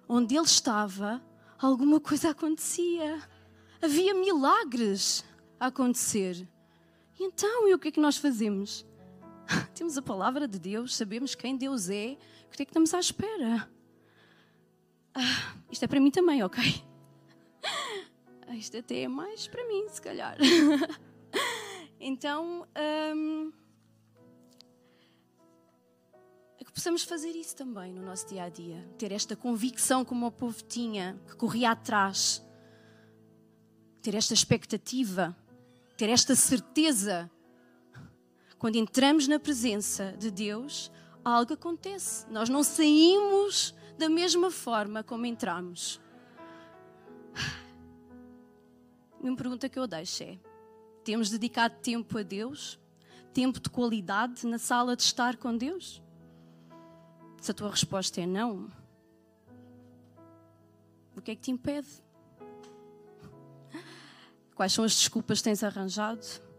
onde 0.09 0.37
ele 0.37 0.45
estava, 0.45 1.23
alguma 1.59 2.01
coisa 2.01 2.31
acontecia. 2.31 3.21
Havia 3.83 4.15
milagres 4.15 5.25
a 5.59 5.67
acontecer. 5.67 6.47
E 7.19 7.25
então, 7.25 7.69
e 7.69 7.75
o 7.75 7.79
que 7.79 7.89
é 7.89 7.91
que 7.91 8.01
nós 8.01 8.17
fazemos? 8.17 8.85
Temos 9.75 9.97
a 9.97 10.02
palavra 10.02 10.47
de 10.47 10.59
Deus, 10.59 10.97
sabemos 10.97 11.35
quem 11.35 11.57
Deus 11.57 11.88
é, 11.88 12.16
o 12.47 12.50
que 12.50 12.62
é 12.62 12.64
que 12.64 12.71
estamos 12.71 12.92
à 12.95 13.00
espera? 13.00 13.71
Ah, 15.14 15.57
isto 15.71 15.85
é 15.85 15.88
para 15.88 16.00
mim 16.00 16.11
também, 16.11 16.42
ok? 16.42 16.62
Ah, 18.47 18.57
isto 18.57 18.76
até 18.76 19.02
é 19.02 19.09
mais 19.09 19.47
para 19.47 19.66
mim, 19.66 19.88
se 19.88 20.00
calhar. 20.00 20.37
então, 22.00 22.66
hum, 23.14 23.52
é 26.59 26.64
que 26.64 26.73
possamos 26.73 27.04
fazer 27.04 27.30
isso 27.30 27.54
também 27.54 27.92
no 27.92 28.02
nosso 28.02 28.28
dia 28.28 28.45
a 28.45 28.49
dia. 28.49 28.88
Ter 28.99 29.12
esta 29.12 29.37
convicção 29.37 30.04
como 30.04 30.26
o 30.26 30.33
povo 30.33 30.62
tinha, 30.64 31.21
que 31.28 31.37
corria 31.37 31.71
atrás. 31.71 32.45
Ter 34.02 34.14
esta 34.14 34.35
expectativa 34.35 35.37
ter 36.00 36.09
esta 36.09 36.35
certeza. 36.35 37.30
Quando 38.61 38.76
entramos 38.76 39.26
na 39.26 39.40
presença 39.40 40.14
de 40.19 40.31
Deus, 40.31 40.93
algo 41.25 41.55
acontece. 41.55 42.26
Nós 42.31 42.50
não 42.50 42.62
saímos 42.62 43.75
da 43.97 44.07
mesma 44.07 44.50
forma 44.50 45.02
como 45.02 45.25
entramos. 45.25 45.99
Uma 49.19 49.35
pergunta 49.35 49.67
que 49.67 49.79
eu 49.79 49.87
deixo 49.87 50.25
é: 50.25 50.38
temos 51.02 51.31
dedicado 51.31 51.76
tempo 51.81 52.19
a 52.19 52.23
Deus? 52.23 52.79
Tempo 53.33 53.59
de 53.59 53.71
qualidade 53.71 54.47
na 54.47 54.59
sala 54.59 54.95
de 54.95 55.05
estar 55.05 55.38
com 55.38 55.57
Deus? 55.57 56.02
Se 57.40 57.52
a 57.52 57.55
tua 57.55 57.71
resposta 57.71 58.21
é 58.21 58.26
não, 58.26 58.71
o 61.17 61.23
que 61.23 61.31
é 61.31 61.35
que 61.35 61.40
te 61.40 61.50
impede? 61.50 61.88
Quais 64.55 64.71
são 64.75 64.85
as 64.85 64.95
desculpas 64.95 65.38
que 65.38 65.45
tens 65.45 65.64
arranjado? 65.64 66.50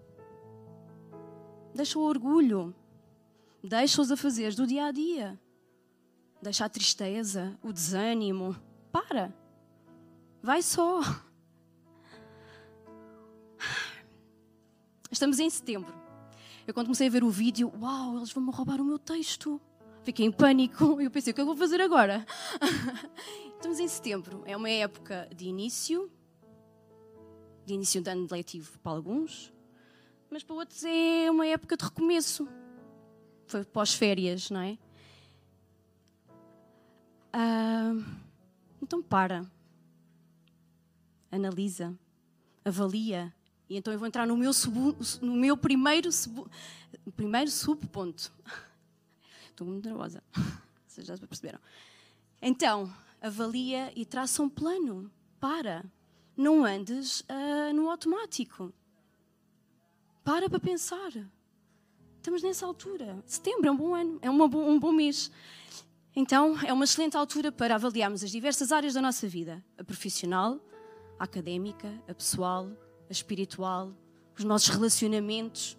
Deixa 1.73 1.97
o 1.97 2.01
orgulho. 2.01 2.75
Deixa-os 3.63 4.11
a 4.11 4.17
fazer 4.17 4.53
do 4.55 4.65
dia 4.65 4.85
a 4.85 4.91
dia. 4.91 5.39
Deixa 6.41 6.65
a 6.65 6.69
tristeza, 6.69 7.57
o 7.63 7.71
desânimo. 7.71 8.55
Para. 8.91 9.33
Vai 10.41 10.61
só. 10.61 11.01
Estamos 15.11 15.39
em 15.39 15.49
setembro. 15.49 15.93
Eu 16.65 16.73
quando 16.73 16.87
comecei 16.87 17.07
a 17.07 17.11
ver 17.11 17.23
o 17.23 17.29
vídeo, 17.29 17.71
uau, 17.81 18.17
eles 18.17 18.31
vão 18.31 18.43
me 18.43 18.51
roubar 18.51 18.81
o 18.81 18.85
meu 18.85 18.97
texto. 18.97 19.61
Fiquei 20.03 20.25
em 20.25 20.31
pânico. 20.31 20.99
Eu 21.01 21.11
pensei, 21.11 21.31
o 21.31 21.33
é 21.33 21.35
que 21.35 21.41
eu 21.41 21.45
vou 21.45 21.55
fazer 21.55 21.79
agora? 21.79 22.25
Estamos 23.55 23.79
em 23.79 23.87
setembro. 23.87 24.41
É 24.45 24.57
uma 24.57 24.69
época 24.69 25.29
de 25.35 25.45
início 25.45 26.11
de 27.65 27.73
início 27.73 28.01
de 28.01 28.09
ano 28.09 28.27
letivo 28.29 28.77
para 28.79 28.91
alguns, 28.91 29.53
mas 30.31 30.43
para 30.43 30.55
outros 30.55 30.83
é 30.85 31.29
uma 31.29 31.45
época 31.45 31.75
de 31.75 31.83
recomeço. 31.83 32.47
Foi 33.45 33.65
pós-férias, 33.65 34.49
não 34.49 34.61
é? 34.61 34.77
Ah, 37.33 37.93
então 38.81 39.01
para, 39.01 39.45
analisa, 41.29 41.93
avalia. 42.63 43.33
E 43.69 43.77
então 43.77 43.91
eu 43.91 43.99
vou 43.99 44.07
entrar 44.07 44.25
no 44.25 44.37
meu, 44.37 44.51
no 45.21 45.35
meu 45.35 45.57
primeiro, 45.57 46.11
sub, 46.11 46.45
primeiro 47.15 47.51
subponto. 47.51 48.31
Estou 49.49 49.67
muito 49.67 49.87
nervosa. 49.87 50.23
Vocês 50.87 51.07
já 51.07 51.17
perceberam. 51.17 51.59
Então, 52.41 52.93
avalia 53.21 53.91
e 53.95 54.05
traça 54.05 54.41
um 54.41 54.49
plano. 54.49 55.11
Para 55.39 55.83
não 56.37 56.65
andes 56.65 57.21
uh, 57.21 57.73
no 57.73 57.89
automático. 57.89 58.73
Para 60.23 60.49
para 60.49 60.59
pensar. 60.59 61.11
Estamos 62.17 62.43
nessa 62.43 62.65
altura. 62.65 63.21
Setembro 63.25 63.67
é 63.67 63.71
um 63.71 63.77
bom 63.77 63.95
ano, 63.95 64.19
é 64.21 64.29
um 64.29 64.79
bom 64.79 64.91
mês. 64.91 65.31
Então, 66.15 66.55
é 66.65 66.71
uma 66.71 66.83
excelente 66.83 67.17
altura 67.17 67.51
para 67.51 67.75
avaliarmos 67.75 68.23
as 68.23 68.29
diversas 68.29 68.71
áreas 68.71 68.93
da 68.93 69.01
nossa 69.01 69.27
vida: 69.27 69.63
a 69.77 69.83
profissional, 69.83 70.59
a 71.17 71.23
académica, 71.23 71.91
a 72.07 72.13
pessoal, 72.13 72.69
a 73.09 73.11
espiritual, 73.11 73.95
os 74.37 74.43
nossos 74.43 74.69
relacionamentos 74.69 75.77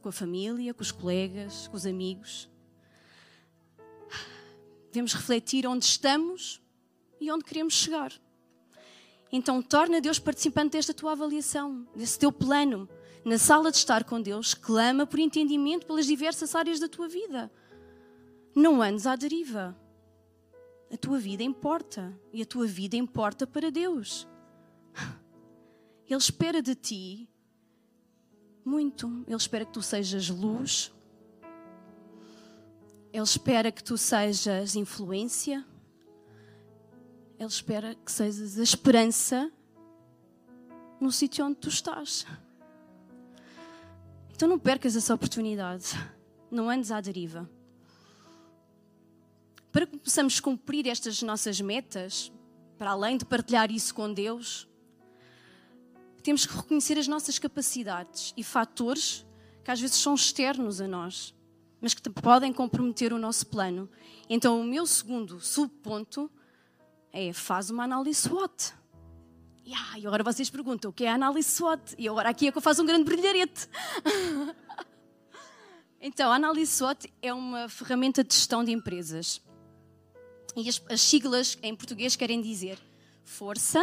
com 0.00 0.08
a 0.08 0.12
família, 0.12 0.72
com 0.72 0.82
os 0.82 0.92
colegas, 0.92 1.68
com 1.68 1.76
os 1.76 1.84
amigos. 1.84 2.48
Devemos 4.86 5.12
refletir 5.12 5.66
onde 5.66 5.84
estamos 5.84 6.62
e 7.20 7.30
onde 7.30 7.44
queremos 7.44 7.74
chegar. 7.74 8.12
Então 9.32 9.60
torna 9.60 10.00
Deus 10.00 10.18
participante 10.18 10.72
desta 10.72 10.94
tua 10.94 11.12
avaliação, 11.12 11.86
desse 11.94 12.18
teu 12.18 12.30
plano. 12.30 12.88
Na 13.24 13.38
sala 13.38 13.70
de 13.70 13.78
estar 13.78 14.04
com 14.04 14.20
Deus, 14.20 14.52
clama 14.54 15.06
por 15.06 15.18
entendimento 15.18 15.86
pelas 15.86 16.06
diversas 16.06 16.54
áreas 16.54 16.78
da 16.78 16.88
tua 16.88 17.08
vida. 17.08 17.50
Não 18.54 18.82
andes 18.82 19.06
à 19.06 19.16
deriva. 19.16 19.76
A 20.92 20.96
tua 20.96 21.18
vida 21.18 21.42
importa 21.42 22.16
e 22.32 22.42
a 22.42 22.46
tua 22.46 22.66
vida 22.66 22.96
importa 22.96 23.46
para 23.46 23.70
Deus. 23.70 24.28
Ele 26.06 26.18
espera 26.18 26.60
de 26.62 26.74
ti 26.74 27.28
muito. 28.64 29.24
Ele 29.26 29.36
espera 29.36 29.64
que 29.64 29.72
tu 29.72 29.82
sejas 29.82 30.28
luz. 30.28 30.92
Ele 33.12 33.22
espera 33.22 33.70
que 33.72 33.82
tu 33.82 33.96
sejas 33.96 34.76
influência. 34.76 35.64
Ele 37.38 37.48
espera 37.48 37.94
que 37.94 38.10
sejas 38.10 38.58
a 38.58 38.62
esperança 38.62 39.52
no 41.00 41.10
sítio 41.10 41.44
onde 41.44 41.56
tu 41.56 41.68
estás. 41.68 42.26
Então 44.32 44.48
não 44.48 44.58
percas 44.58 44.96
essa 44.96 45.14
oportunidade. 45.14 45.88
Não 46.50 46.70
andes 46.70 46.90
à 46.90 47.00
deriva. 47.00 47.48
Para 49.72 49.86
que 49.86 49.96
possamos 49.96 50.38
cumprir 50.38 50.86
estas 50.86 51.20
nossas 51.22 51.60
metas, 51.60 52.32
para 52.78 52.90
além 52.90 53.16
de 53.16 53.24
partilhar 53.24 53.70
isso 53.70 53.94
com 53.94 54.12
Deus, 54.12 54.68
temos 56.22 56.46
que 56.46 56.56
reconhecer 56.56 56.96
as 56.98 57.08
nossas 57.08 57.38
capacidades 57.38 58.32
e 58.36 58.44
fatores 58.44 59.26
que 59.62 59.70
às 59.70 59.80
vezes 59.80 59.96
são 59.96 60.14
externos 60.14 60.80
a 60.80 60.86
nós. 60.86 61.34
mas 61.84 61.92
que 61.92 62.08
podem 62.08 62.50
comprometer 62.50 63.12
o 63.12 63.18
nosso 63.18 63.46
plano. 63.46 63.90
Então, 64.26 64.58
o 64.58 64.64
meu 64.64 64.86
segundo 64.86 65.38
subponto 65.38 66.30
é 67.14 67.32
faz 67.32 67.70
uma 67.70 67.84
análise 67.84 68.22
SWOT. 68.22 68.74
Yeah, 69.64 69.98
e 69.98 70.06
agora 70.06 70.24
vocês 70.24 70.50
perguntam 70.50 70.90
o 70.90 70.92
que 70.92 71.04
é 71.04 71.10
a 71.10 71.14
análise 71.14 71.48
SWOT? 71.48 71.94
E 71.96 72.08
agora 72.08 72.28
aqui 72.28 72.48
é 72.48 72.52
que 72.52 72.58
eu 72.58 72.62
faço 72.62 72.82
um 72.82 72.86
grande 72.86 73.04
brilharete. 73.04 73.68
então, 76.02 76.32
a 76.32 76.34
análise 76.34 76.72
SWOT 76.72 77.10
é 77.22 77.32
uma 77.32 77.68
ferramenta 77.68 78.24
de 78.24 78.34
gestão 78.34 78.64
de 78.64 78.72
empresas. 78.72 79.40
E 80.56 80.68
as, 80.68 80.82
as 80.90 81.00
siglas 81.00 81.56
em 81.62 81.74
português 81.74 82.16
querem 82.16 82.42
dizer 82.42 82.78
força, 83.22 83.80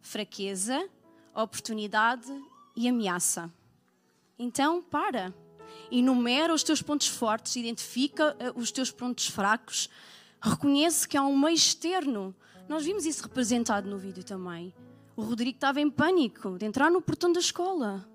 fraqueza, 0.00 0.88
oportunidade 1.34 2.32
e 2.76 2.88
ameaça. 2.88 3.52
Então, 4.38 4.80
para. 4.80 5.34
Enumera 5.90 6.54
os 6.54 6.62
teus 6.62 6.80
pontos 6.80 7.08
fortes, 7.08 7.56
identifica 7.56 8.36
eh, 8.38 8.52
os 8.54 8.70
teus 8.70 8.92
pontos 8.92 9.26
fracos, 9.26 9.90
reconhece 10.40 11.06
que 11.06 11.16
há 11.16 11.22
um 11.22 11.36
meio 11.36 11.54
externo. 11.54 12.34
Nós 12.70 12.84
vimos 12.84 13.04
isso 13.04 13.24
representado 13.24 13.90
no 13.90 13.98
vídeo 13.98 14.22
também. 14.22 14.72
O 15.16 15.22
Rodrigo 15.22 15.56
estava 15.56 15.80
em 15.80 15.90
pânico 15.90 16.56
de 16.56 16.64
entrar 16.64 16.88
no 16.88 17.02
portão 17.02 17.32
da 17.32 17.40
escola. 17.40 18.08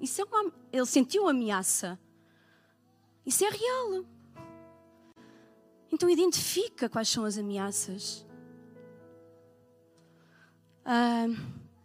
Isso 0.00 0.20
é 0.20 0.24
uma, 0.24 0.52
ele 0.72 0.86
sentiu 0.86 1.28
ameaça. 1.28 1.98
Isso 3.26 3.44
é 3.44 3.48
real. 3.50 4.04
Então 5.90 6.08
identifica 6.08 6.88
quais 6.88 7.08
são 7.08 7.24
as 7.24 7.36
ameaças. 7.36 8.24
Ah, 10.84 11.26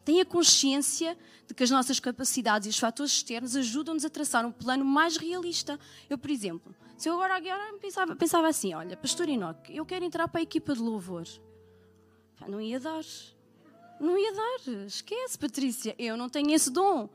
tenha 0.06 0.24
consciência 0.24 1.18
de 1.48 1.56
que 1.56 1.63
as 1.63 1.72
nossas 1.72 2.00
capacidades 2.00 2.68
e 2.68 2.70
os 2.70 2.77
fatores 2.77 3.12
externos 3.12 3.56
ajudam-nos 3.56 4.06
a 4.06 4.10
traçar 4.12 4.46
um 4.46 4.51
plano 4.51 4.86
mais 4.86 5.18
realista. 5.18 5.80
Eu, 6.08 6.20
por 6.20 6.30
exemplo, 6.30 6.75
se 6.96 7.10
eu 7.10 7.16
agora, 7.16 7.38
agora 7.38 7.75
pensava, 7.80 8.16
pensava 8.16 8.48
assim: 8.48 8.75
olha, 8.75 8.96
Pastor 8.96 9.27
Enoque, 9.27 9.75
eu 9.75 9.84
quero 9.84 10.06
entrar 10.06 10.27
para 10.27 10.42
a 10.42 10.44
equipa 10.44 10.75
de 10.75 10.80
louvor. 10.80 11.25
Não 12.46 12.60
ia 12.60 12.79
dar. 12.79 13.03
Não 14.00 14.17
ia 14.17 14.34
dar. 14.34 14.86
Esquece, 14.86 15.38
Patrícia. 15.38 15.96
Eu 15.98 16.17
não 16.17 16.27
tenho 16.29 16.51
esse 16.53 16.70
dom. 16.70 17.10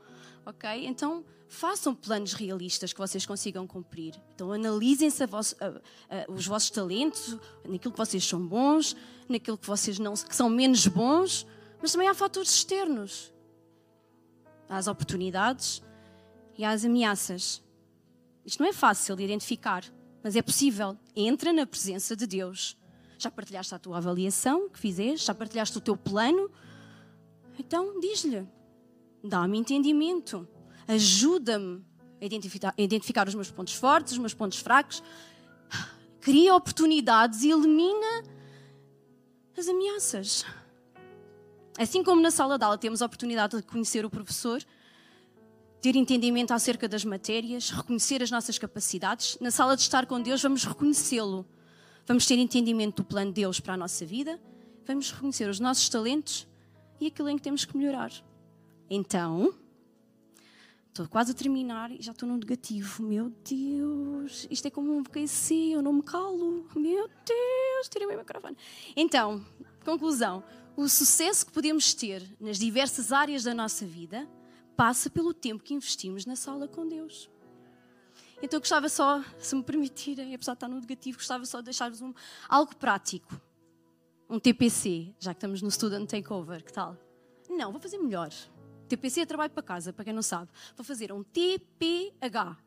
Ok? 0.45 0.69
Então, 0.85 1.23
façam 1.47 1.93
planos 1.93 2.33
realistas 2.33 2.91
que 2.91 2.99
vocês 2.99 3.25
consigam 3.25 3.65
cumprir. 3.67 4.19
Então, 4.33 4.51
analisem-se 4.51 5.23
os 6.27 6.47
vossos 6.47 6.69
talentos, 6.69 7.37
naquilo 7.67 7.93
que 7.93 7.97
vocês 7.97 8.25
são 8.25 8.45
bons, 8.45 8.95
naquilo 9.29 9.57
que 9.57 9.67
vocês 9.67 9.99
não, 9.99 10.13
que 10.13 10.35
são 10.35 10.49
menos 10.49 10.85
bons, 10.87 11.47
mas 11.81 11.91
também 11.91 12.07
há 12.07 12.13
fatores 12.13 12.51
externos. 12.51 13.31
Há 14.67 14.77
as 14.77 14.87
oportunidades 14.87 15.81
e 16.57 16.65
há 16.65 16.71
as 16.71 16.83
ameaças. 16.83 17.63
Isto 18.45 18.61
não 18.61 18.69
é 18.69 18.73
fácil 18.73 19.15
de 19.15 19.23
identificar, 19.23 19.85
mas 20.21 20.35
é 20.35 20.41
possível. 20.41 20.97
Entra 21.15 21.53
na 21.53 21.65
presença 21.65 22.15
de 22.15 22.27
Deus. 22.27 22.77
Já 23.23 23.31
partilhaste 23.31 23.73
a 23.73 23.79
tua 23.79 23.97
avaliação 23.97 24.67
que 24.67 24.77
fizeste? 24.77 25.27
Já 25.27 25.33
partilhaste 25.33 25.77
o 25.77 25.81
teu 25.81 25.95
plano? 25.95 26.51
Então 27.57 27.97
diz-lhe: 28.01 28.45
dá-me 29.23 29.57
entendimento, 29.57 30.45
ajuda-me 30.85 31.85
a 32.21 32.25
identificar, 32.25 32.75
a 32.77 32.81
identificar 32.81 33.25
os 33.25 33.33
meus 33.33 33.49
pontos 33.49 33.75
fortes, 33.75 34.11
os 34.11 34.19
meus 34.19 34.33
pontos 34.33 34.59
fracos, 34.59 35.01
cria 36.19 36.53
oportunidades 36.53 37.43
e 37.43 37.51
elimina 37.51 38.23
as 39.57 39.69
ameaças. 39.69 40.45
Assim 41.79 42.03
como 42.03 42.21
na 42.21 42.29
sala 42.29 42.57
de 42.57 42.65
aula 42.65 42.77
temos 42.77 43.01
a 43.01 43.05
oportunidade 43.05 43.55
de 43.55 43.63
conhecer 43.63 44.05
o 44.05 44.09
professor, 44.09 44.61
ter 45.81 45.95
entendimento 45.95 46.51
acerca 46.51 46.89
das 46.89 47.05
matérias, 47.05 47.69
reconhecer 47.69 48.21
as 48.21 48.29
nossas 48.29 48.57
capacidades, 48.57 49.37
na 49.39 49.49
sala 49.49 49.77
de 49.77 49.81
estar 49.81 50.05
com 50.07 50.21
Deus 50.21 50.41
vamos 50.41 50.65
reconhecê-lo. 50.65 51.45
Vamos 52.05 52.25
ter 52.25 52.37
entendimento 52.37 52.97
do 52.97 53.05
plano 53.05 53.31
de 53.31 53.41
Deus 53.41 53.59
para 53.59 53.75
a 53.75 53.77
nossa 53.77 54.05
vida, 54.05 54.39
vamos 54.85 55.11
reconhecer 55.11 55.49
os 55.49 55.59
nossos 55.59 55.87
talentos 55.87 56.45
e 56.99 57.07
aquilo 57.07 57.29
em 57.29 57.37
que 57.37 57.41
temos 57.43 57.63
que 57.63 57.77
melhorar. 57.77 58.11
Então, 58.89 59.53
estou 60.89 61.07
quase 61.07 61.31
a 61.31 61.33
terminar 61.33 61.91
e 61.91 62.01
já 62.01 62.11
estou 62.11 62.27
no 62.27 62.37
negativo. 62.37 63.03
Meu 63.03 63.29
Deus, 63.29 64.47
isto 64.51 64.67
é 64.67 64.71
como 64.71 64.93
um 64.93 65.01
BKC, 65.01 65.53
eu 65.73 65.81
não 65.81 65.93
me 65.93 66.03
calo. 66.03 66.67
Meu 66.75 67.07
Deus, 67.07 67.89
tirei 67.89 68.05
o 68.05 68.09
meu 68.09 68.19
microfone. 68.19 68.57
Então, 68.95 69.43
conclusão: 69.85 70.43
o 70.75 70.89
sucesso 70.89 71.45
que 71.45 71.53
podemos 71.53 71.93
ter 71.93 72.21
nas 72.39 72.59
diversas 72.59 73.11
áreas 73.13 73.43
da 73.43 73.53
nossa 73.53 73.85
vida 73.85 74.29
passa 74.75 75.09
pelo 75.09 75.33
tempo 75.33 75.63
que 75.63 75.73
investimos 75.73 76.25
na 76.25 76.35
sala 76.35 76.67
com 76.67 76.87
Deus. 76.87 77.29
Então, 78.43 78.57
eu 78.57 78.61
gostava 78.61 78.89
só, 78.89 79.23
se 79.39 79.55
me 79.55 79.63
permitirem, 79.63 80.35
apesar 80.35 80.51
de 80.51 80.57
estar 80.57 80.67
no 80.67 80.77
negativo, 80.77 81.17
gostava 81.17 81.45
só 81.45 81.59
de 81.59 81.63
deixar-vos 81.63 82.01
um, 82.01 82.13
algo 82.49 82.75
prático 82.75 83.41
um 84.29 84.37
TPC, 84.37 85.15
já 85.17 85.33
que 85.33 85.37
estamos 85.37 85.61
no 85.61 85.71
Student 85.71 86.09
Takeover, 86.09 86.61
que 86.63 86.73
tal? 86.73 86.97
Não, 87.49 87.71
vou 87.71 87.79
fazer 87.79 87.97
melhor. 87.99 88.29
TPC 88.89 89.21
é 89.21 89.25
trabalho 89.25 89.51
para 89.51 89.63
casa, 89.63 89.93
para 89.93 90.03
quem 90.03 90.13
não 90.13 90.21
sabe. 90.21 90.51
Vou 90.75 90.83
fazer 90.83 91.13
um 91.13 91.23
TPH. 91.23 92.57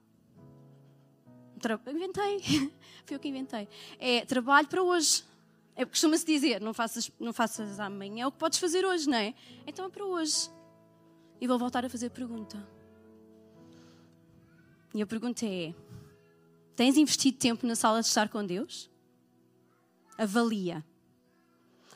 Tra... 1.60 1.80
Inventei. 1.88 2.40
Foi 3.04 3.16
eu 3.16 3.20
que 3.20 3.28
inventei. 3.28 3.68
É 3.98 4.24
trabalho 4.24 4.68
para 4.68 4.82
hoje. 4.82 5.24
É 5.74 5.84
costuma-se 5.84 6.24
dizer, 6.24 6.58
não 6.60 6.72
faças, 6.72 7.10
não 7.20 7.34
faças 7.34 7.78
amanhã, 7.78 8.24
é 8.24 8.26
o 8.26 8.32
que 8.32 8.38
podes 8.38 8.58
fazer 8.58 8.82
hoje, 8.84 9.08
não 9.10 9.18
é? 9.18 9.34
Então 9.66 9.84
é 9.84 9.88
para 9.90 10.06
hoje. 10.06 10.50
E 11.38 11.46
vou 11.46 11.58
voltar 11.58 11.84
a 11.84 11.88
fazer 11.90 12.06
a 12.06 12.10
pergunta. 12.10 12.75
E 14.96 15.02
a 15.02 15.06
pergunta 15.06 15.44
é: 15.44 15.74
tens 16.74 16.96
investido 16.96 17.36
tempo 17.36 17.66
na 17.66 17.76
sala 17.76 18.00
de 18.00 18.06
estar 18.06 18.30
com 18.30 18.42
Deus? 18.42 18.88
Avalia. 20.16 20.82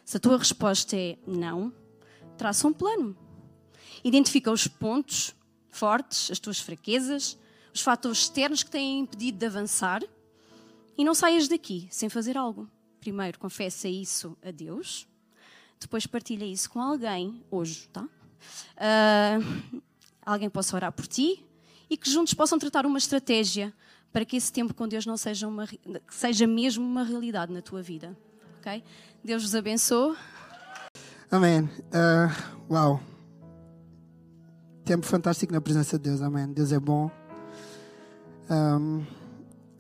Se 0.05 0.19
a 0.19 0.21
tua 0.21 0.37
resposta 0.37 0.95
é 0.95 1.17
não, 1.27 1.73
traça 2.37 2.69
um 2.69 2.75
plano. 2.75 3.17
Identifica 4.05 4.53
os 4.53 4.69
pontos 4.69 5.35
fortes, 5.71 6.31
as 6.31 6.39
tuas 6.39 6.61
fraquezas, 6.61 7.39
os 7.73 7.81
fatores 7.81 8.19
externos 8.19 8.63
que 8.63 8.71
têm 8.71 9.01
impedido 9.01 9.39
de 9.39 9.47
avançar 9.47 10.03
e 10.99 11.03
não 11.03 11.15
saias 11.15 11.49
daqui 11.49 11.89
sem 11.91 12.11
fazer 12.11 12.37
algo. 12.37 12.69
Primeiro, 13.01 13.39
confessa 13.39 13.89
isso 13.89 14.37
a 14.45 14.51
Deus, 14.51 15.09
depois 15.81 16.07
partilha 16.07 16.45
isso 16.45 16.69
com 16.69 16.83
alguém, 16.83 17.43
hoje, 17.51 17.89
tá? 17.89 18.03
Uh, 18.77 19.83
alguém 20.21 20.51
possa 20.51 20.77
orar 20.77 20.93
por 20.93 21.07
ti 21.07 21.47
e 21.90 21.96
que 21.96 22.09
juntos 22.09 22.33
possam 22.33 22.59
tratar 22.59 22.87
uma 22.87 22.98
estratégia 22.98 23.74
para 24.12 24.24
que 24.24 24.37
esse 24.37 24.53
tempo 24.53 24.72
com 24.72 24.87
Deus 24.87 25.05
não 25.05 25.16
seja, 25.16 25.48
uma, 25.48 25.68
seja 26.09 26.46
mesmo 26.46 26.85
uma 26.85 27.03
realidade 27.03 27.53
na 27.53 27.61
tua 27.61 27.83
vida. 27.83 28.16
ok? 28.61 28.83
Deus 29.24 29.42
vos 29.42 29.55
abençoe. 29.55 30.16
Amém. 31.31 31.62
Uh, 31.62 32.72
uau. 32.72 33.00
Tempo 34.85 35.07
fantástico 35.07 35.53
na 35.53 35.61
presença 35.61 35.98
de 35.98 36.05
Deus. 36.05 36.22
Amém. 36.22 36.53
Deus 36.53 36.72
é 36.72 36.81
bom. 36.81 37.11
Um, 38.50 39.05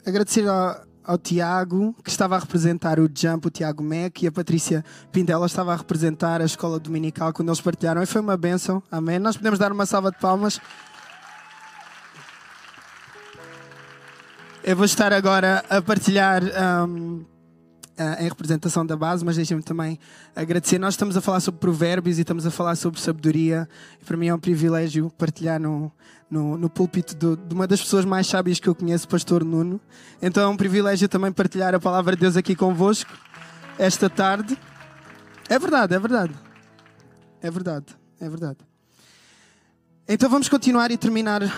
agradecer 0.06 0.46
ao, 0.46 0.84
ao, 1.02 1.18
Tiago, 1.18 1.92
que 2.04 2.10
estava 2.10 2.36
a 2.36 2.38
representar 2.38 3.00
o 3.00 3.10
Jump, 3.12 3.48
o 3.48 3.50
Tiago 3.50 3.82
Mac, 3.82 4.22
e 4.22 4.28
a 4.28 4.32
Patrícia 4.32 4.84
Pintela 5.10 5.46
estava 5.46 5.72
a 5.72 5.76
representar 5.76 6.40
a 6.40 6.44
escola 6.44 6.78
dominical 6.78 7.32
quando 7.32 7.48
eles 7.48 7.60
partilharam. 7.60 8.02
E 8.02 8.06
foi 8.06 8.20
uma 8.20 8.36
bênção. 8.36 8.80
Amém. 8.90 9.18
Nós 9.18 9.36
podemos 9.36 9.58
dar 9.58 9.72
uma 9.72 9.86
salva 9.86 10.12
de 10.12 10.18
palmas. 10.18 10.60
Eu 14.62 14.76
vou 14.76 14.84
estar 14.84 15.12
agora 15.12 15.64
a 15.70 15.80
partilhar. 15.80 16.42
Um, 16.86 17.24
em 18.18 18.24
representação 18.24 18.86
da 18.86 18.96
base, 18.96 19.22
mas 19.22 19.36
deixem-me 19.36 19.62
também 19.62 19.98
agradecer. 20.34 20.78
Nós 20.78 20.94
estamos 20.94 21.18
a 21.18 21.20
falar 21.20 21.40
sobre 21.40 21.60
provérbios 21.60 22.16
e 22.16 22.22
estamos 22.22 22.46
a 22.46 22.50
falar 22.50 22.74
sobre 22.74 22.98
sabedoria. 22.98 23.68
E 24.00 24.04
para 24.06 24.16
mim 24.16 24.28
é 24.28 24.34
um 24.34 24.38
privilégio 24.38 25.10
partilhar 25.18 25.60
no, 25.60 25.92
no, 26.30 26.56
no 26.56 26.70
púlpito 26.70 27.14
do, 27.14 27.36
de 27.36 27.54
uma 27.54 27.66
das 27.66 27.82
pessoas 27.82 28.06
mais 28.06 28.26
sábias 28.26 28.58
que 28.58 28.66
eu 28.66 28.74
conheço, 28.74 29.06
pastor 29.06 29.44
Nuno. 29.44 29.78
Então 30.22 30.42
é 30.42 30.46
um 30.46 30.56
privilégio 30.56 31.10
também 31.10 31.30
partilhar 31.30 31.74
a 31.74 31.80
palavra 31.80 32.16
de 32.16 32.22
Deus 32.22 32.38
aqui 32.38 32.56
convosco 32.56 33.12
esta 33.78 34.08
tarde. 34.08 34.56
É 35.48 35.58
verdade, 35.58 35.94
é 35.94 35.98
verdade. 35.98 36.34
É 37.42 37.50
verdade, 37.50 37.86
é 38.18 38.28
verdade. 38.30 38.69
Então 40.12 40.28
vamos 40.28 40.48
continuar 40.48 40.90
e 40.90 40.96
terminar 40.96 41.40
uh, 41.40 41.48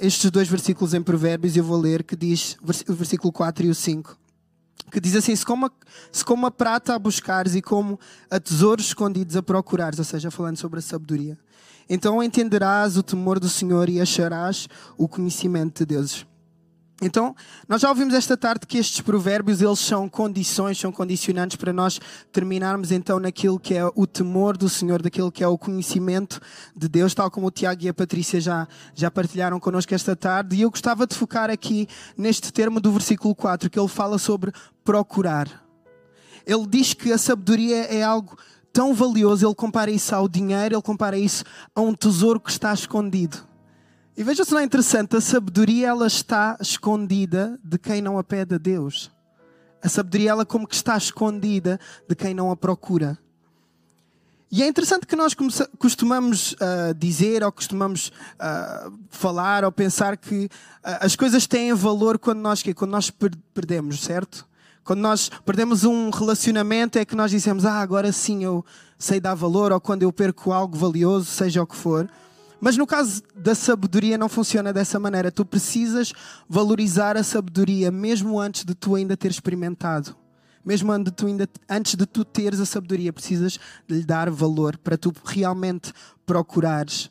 estes 0.00 0.30
dois 0.30 0.48
versículos 0.48 0.94
em 0.94 1.02
Provérbios. 1.02 1.58
Eu 1.58 1.62
vou 1.62 1.78
ler 1.78 2.02
que 2.02 2.16
diz 2.16 2.56
o 2.88 2.94
versículo 2.94 3.30
4 3.30 3.66
e 3.66 3.68
o 3.68 3.74
5 3.74 4.16
que 4.90 4.98
diz 4.98 5.14
assim: 5.14 5.36
se 5.36 5.44
como, 5.44 5.66
a, 5.66 5.70
se 6.10 6.24
como 6.24 6.46
a 6.46 6.50
prata 6.50 6.94
a 6.94 6.98
buscares 6.98 7.54
e 7.54 7.60
como 7.60 8.00
a 8.30 8.40
tesouros 8.40 8.86
escondidos 8.86 9.36
a 9.36 9.42
procurares, 9.42 9.98
ou 9.98 10.06
seja, 10.06 10.30
falando 10.30 10.56
sobre 10.56 10.78
a 10.78 10.82
sabedoria, 10.82 11.38
então 11.86 12.22
entenderás 12.22 12.96
o 12.96 13.02
temor 13.02 13.38
do 13.38 13.48
Senhor 13.50 13.90
e 13.90 14.00
acharás 14.00 14.70
o 14.96 15.06
conhecimento 15.06 15.80
de 15.80 15.94
Deus. 15.94 16.26
Então, 17.04 17.34
nós 17.68 17.80
já 17.80 17.88
ouvimos 17.88 18.14
esta 18.14 18.36
tarde 18.36 18.64
que 18.64 18.78
estes 18.78 19.00
provérbios, 19.00 19.60
eles 19.60 19.80
são 19.80 20.08
condições, 20.08 20.78
são 20.78 20.92
condicionantes 20.92 21.56
para 21.56 21.72
nós 21.72 22.00
terminarmos 22.30 22.92
então 22.92 23.18
naquilo 23.18 23.58
que 23.58 23.74
é 23.74 23.84
o 23.96 24.06
temor 24.06 24.56
do 24.56 24.68
Senhor, 24.68 25.02
daquilo 25.02 25.32
que 25.32 25.42
é 25.42 25.48
o 25.48 25.58
conhecimento 25.58 26.40
de 26.76 26.88
Deus, 26.88 27.12
tal 27.12 27.28
como 27.28 27.48
o 27.48 27.50
Tiago 27.50 27.82
e 27.82 27.88
a 27.88 27.94
Patrícia 27.94 28.40
já, 28.40 28.68
já 28.94 29.10
partilharam 29.10 29.58
connosco 29.58 29.92
esta 29.92 30.14
tarde. 30.14 30.54
E 30.54 30.62
eu 30.62 30.70
gostava 30.70 31.04
de 31.04 31.16
focar 31.16 31.50
aqui 31.50 31.88
neste 32.16 32.52
termo 32.52 32.80
do 32.80 32.92
versículo 32.92 33.34
4, 33.34 33.68
que 33.68 33.80
ele 33.80 33.88
fala 33.88 34.16
sobre 34.16 34.52
procurar. 34.84 35.48
Ele 36.46 36.66
diz 36.68 36.94
que 36.94 37.12
a 37.12 37.18
sabedoria 37.18 37.78
é 37.86 38.04
algo 38.04 38.38
tão 38.72 38.94
valioso, 38.94 39.44
ele 39.44 39.54
compara 39.56 39.90
isso 39.90 40.14
ao 40.14 40.28
dinheiro, 40.28 40.76
ele 40.76 40.82
compara 40.82 41.18
isso 41.18 41.42
a 41.74 41.80
um 41.80 41.94
tesouro 41.94 42.38
que 42.38 42.50
está 42.52 42.72
escondido. 42.72 43.51
E 44.14 44.22
veja 44.22 44.44
se 44.44 44.52
não 44.52 44.58
é 44.58 44.64
interessante, 44.64 45.16
a 45.16 45.20
sabedoria 45.20 45.88
ela 45.88 46.06
está 46.06 46.58
escondida 46.60 47.58
de 47.64 47.78
quem 47.78 48.02
não 48.02 48.18
a 48.18 48.24
pede 48.24 48.56
a 48.56 48.58
Deus. 48.58 49.10
A 49.82 49.88
sabedoria 49.88 50.30
ela 50.30 50.44
como 50.44 50.66
que 50.66 50.74
está 50.74 50.96
escondida 50.96 51.80
de 52.06 52.14
quem 52.14 52.34
não 52.34 52.50
a 52.50 52.56
procura. 52.56 53.18
E 54.50 54.62
é 54.62 54.68
interessante 54.68 55.06
que 55.06 55.16
nós 55.16 55.34
costumamos 55.78 56.52
uh, 56.52 56.92
dizer 56.94 57.42
ou 57.42 57.50
costumamos 57.50 58.12
uh, 58.34 58.92
falar 59.08 59.64
ou 59.64 59.72
pensar 59.72 60.14
que 60.18 60.44
uh, 60.44 60.48
as 61.00 61.16
coisas 61.16 61.46
têm 61.46 61.72
valor 61.72 62.18
quando 62.18 62.40
nós, 62.40 62.62
quando 62.76 62.90
nós 62.90 63.10
perdemos, 63.54 64.02
certo? 64.02 64.46
Quando 64.84 65.00
nós 65.00 65.30
perdemos 65.46 65.84
um 65.84 66.10
relacionamento 66.10 66.98
é 66.98 67.04
que 67.06 67.16
nós 67.16 67.30
dizemos, 67.30 67.64
ah, 67.64 67.80
agora 67.80 68.12
sim 68.12 68.44
eu 68.44 68.62
sei 68.98 69.18
dar 69.18 69.34
valor, 69.34 69.72
ou 69.72 69.80
quando 69.80 70.02
eu 70.02 70.12
perco 70.12 70.52
algo 70.52 70.76
valioso, 70.76 71.24
seja 71.24 71.62
o 71.62 71.66
que 71.66 71.76
for. 71.76 72.06
Mas 72.64 72.76
no 72.76 72.86
caso 72.86 73.24
da 73.34 73.56
sabedoria 73.56 74.16
não 74.16 74.28
funciona 74.28 74.72
dessa 74.72 74.96
maneira. 75.00 75.32
Tu 75.32 75.44
precisas 75.44 76.12
valorizar 76.48 77.16
a 77.16 77.24
sabedoria 77.24 77.90
mesmo 77.90 78.38
antes 78.38 78.64
de 78.64 78.72
tu 78.72 78.94
ainda 78.94 79.16
ter 79.16 79.32
experimentado. 79.32 80.14
Mesmo 80.64 80.92
antes 80.92 81.10
de 81.10 81.16
tu, 81.16 81.26
ainda, 81.26 81.48
antes 81.68 81.96
de 81.96 82.06
tu 82.06 82.24
teres 82.24 82.60
a 82.60 82.64
sabedoria, 82.64 83.12
precisas 83.12 83.58
de 83.88 83.96
lhe 83.96 84.04
dar 84.04 84.30
valor 84.30 84.78
para 84.78 84.96
tu 84.96 85.12
realmente 85.24 85.92
procurares. 86.24 87.06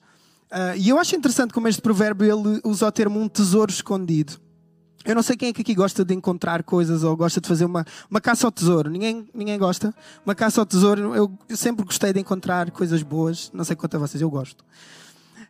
Uh, 0.50 0.78
e 0.78 0.88
eu 0.88 0.98
acho 0.98 1.18
interessante 1.18 1.54
como 1.54 1.68
este 1.68 1.82
provérbio 1.82 2.26
ele 2.26 2.62
usa 2.64 2.88
o 2.88 2.92
termo 2.92 3.20
um 3.20 3.28
tesouro 3.28 3.70
escondido. 3.70 4.40
Eu 5.04 5.16
não 5.16 5.22
sei 5.22 5.36
quem 5.36 5.50
é 5.50 5.54
que 5.54 5.64
aqui 5.64 5.76
gosta 5.76 6.06
de 6.06 6.14
encontrar 6.14 6.64
coisas 6.64 7.04
ou 7.04 7.14
gosta 7.18 7.42
de 7.42 7.48
fazer 7.50 7.66
uma, 7.66 7.86
uma 8.10 8.22
caça 8.22 8.48
ao 8.48 8.54
tesouro. 8.54 8.90
Ninguém, 8.90 9.28
ninguém 9.34 9.60
gosta? 9.60 9.94
Uma 10.26 10.34
caça 10.34 10.62
ao 10.62 10.66
tesouro, 10.66 11.14
eu, 11.14 11.38
eu 11.50 11.58
sempre 11.58 11.84
gostei 11.84 12.14
de 12.14 12.22
encontrar 12.22 12.72
coisas 12.72 13.04
boas. 13.04 13.52
Não 13.54 13.66
sei 13.66 13.76
quanto 13.76 13.98
a 13.98 14.00
vocês, 14.00 14.22
eu 14.22 14.30
gosto. 14.30 14.64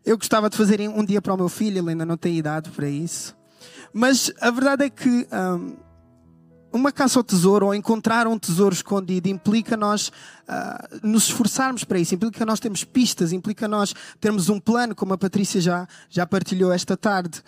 Eu 0.06 0.18
gostava 0.18 0.50
de 0.50 0.58
fazer 0.58 0.82
um 0.82 1.06
dia 1.06 1.22
para 1.22 1.34
o 1.34 1.38
meu 1.38 1.50
filho, 1.50 1.80
ele 1.80 1.92
ainda 1.92 2.06
não 2.06 2.18
tem 2.18 2.38
idade 2.38 2.70
para 2.72 2.90
isso. 2.90 3.36
Mas 3.94 4.32
a 4.42 4.50
verdade 4.50 4.86
é 4.86 4.90
que 4.90 5.28
um, 5.32 5.76
uma 6.72 6.92
caça 6.92 7.20
ao 7.20 7.24
tesouro 7.24 7.68
ou 7.68 7.76
encontrar 7.76 8.28
um 8.28 8.40
tesouro 8.40 8.74
escondido 8.74 9.28
implica 9.28 9.78
nós 9.78 10.08
uh, 10.08 11.00
nos 11.08 11.26
esforçarmos 11.26 11.84
para 11.84 12.00
isso, 12.00 12.16
implica 12.16 12.46
nós 12.46 12.60
termos 12.60 12.84
pistas, 12.84 13.32
implica 13.32 13.68
nós 13.68 13.94
termos 14.20 14.50
um 14.50 14.60
plano, 14.60 14.96
como 14.96 15.14
a 15.14 15.18
Patrícia 15.18 15.62
já, 15.62 15.88
já 16.10 16.26
partilhou 16.26 16.72
esta 16.72 16.98
tarde. 16.98 17.44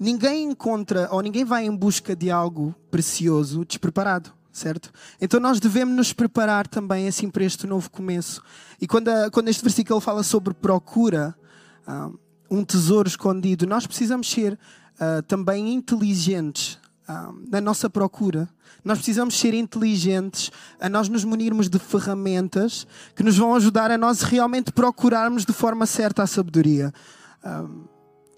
Ninguém 0.00 0.50
encontra 0.50 1.08
ou 1.12 1.20
ninguém 1.20 1.44
vai 1.44 1.66
em 1.66 1.76
busca 1.76 2.16
de 2.16 2.30
algo 2.30 2.74
precioso 2.90 3.64
despreparado 3.64 4.32
certo? 4.52 4.92
Então 5.20 5.40
nós 5.40 5.58
devemos 5.58 5.96
nos 5.96 6.12
preparar 6.12 6.68
também 6.68 7.08
assim 7.08 7.30
para 7.30 7.42
este 7.42 7.66
novo 7.66 7.90
começo. 7.90 8.42
E 8.78 8.86
quando, 8.86 9.08
a, 9.08 9.30
quando 9.30 9.48
este 9.48 9.62
versículo 9.62 9.98
fala 9.98 10.22
sobre 10.22 10.52
procura, 10.52 11.34
um 12.50 12.64
tesouro 12.64 13.08
escondido. 13.08 13.66
Nós 13.66 13.86
precisamos 13.86 14.30
ser 14.30 14.58
uh, 14.94 15.22
também 15.22 15.72
inteligentes 15.72 16.78
uh, 17.08 17.34
na 17.50 17.60
nossa 17.60 17.88
procura. 17.88 18.48
Nós 18.84 18.98
precisamos 18.98 19.38
ser 19.38 19.54
inteligentes 19.54 20.50
a 20.80 20.88
nós 20.88 21.08
nos 21.08 21.24
munirmos 21.24 21.68
de 21.68 21.78
ferramentas 21.78 22.86
que 23.14 23.22
nos 23.22 23.36
vão 23.38 23.54
ajudar 23.54 23.90
a 23.90 23.96
nós 23.96 24.22
realmente 24.22 24.72
procurarmos 24.72 25.44
de 25.44 25.52
forma 25.52 25.86
certa 25.86 26.22
a 26.22 26.26
sabedoria. 26.26 26.92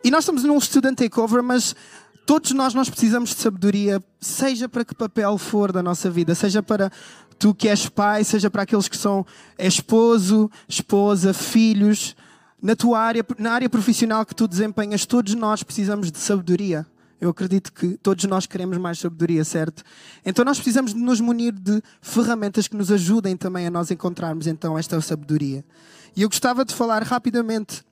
e 0.05 0.11
nós 0.11 0.25
estamos 0.25 0.45
num 0.45 0.61
student 0.61 0.99
takeover, 0.99 1.43
mas 1.43 1.75
todos 2.27 2.53
nós 2.53 2.75
nós 2.75 2.91
precisamos 2.91 3.31
de 3.31 3.37
sabedoria, 3.37 4.05
seja 4.21 4.69
para 4.69 4.85
que 4.85 4.95
papel 4.95 5.39
for 5.39 5.73
da 5.73 5.83
nossa 5.83 6.11
vida, 6.11 6.35
seja 6.35 6.63
para 6.63 6.93
tu 7.39 7.55
que 7.55 7.69
és 7.69 7.89
pai, 7.89 8.23
seja 8.23 8.51
para 8.51 8.63
aqueles 8.63 8.87
que 8.87 8.99
são 8.99 9.25
esposo, 9.59 10.51
esposa, 10.69 11.33
filhos 11.33 12.15
na 12.65 12.75
tua 12.75 12.99
área, 12.99 13.23
na 13.39 13.53
área 13.53 13.69
profissional 13.69 14.25
que 14.25 14.35
tu 14.35 14.49
desempenhas, 14.49 15.05
todos 15.05 15.35
nós 15.35 15.63
precisamos 15.63 16.11
de 16.11 16.17
sabedoria. 16.17 16.87
Eu 17.21 17.29
acredito 17.29 17.71
que 17.71 17.99
todos 17.99 18.25
nós 18.25 18.47
queremos 18.47 18.79
mais 18.79 18.99
sabedoria, 18.99 19.45
certo? 19.45 19.85
Então 20.25 20.47
nós 20.47 20.57
precisamos 20.57 20.95
de 20.95 20.99
nos 20.99 21.21
munir 21.21 21.53
de 21.53 21.83
ferramentas 22.01 22.67
que 22.67 22.75
nos 22.75 22.91
ajudem 22.91 23.37
também 23.37 23.67
a 23.67 23.71
nós 23.71 23.91
encontrarmos 23.91 24.47
então 24.47 24.79
esta 24.79 24.99
sabedoria. 25.03 25.63
E 26.17 26.23
eu 26.23 26.29
gostava 26.31 26.65
de 26.65 26.75
falar 26.75 27.03
rapidamente 27.03 27.85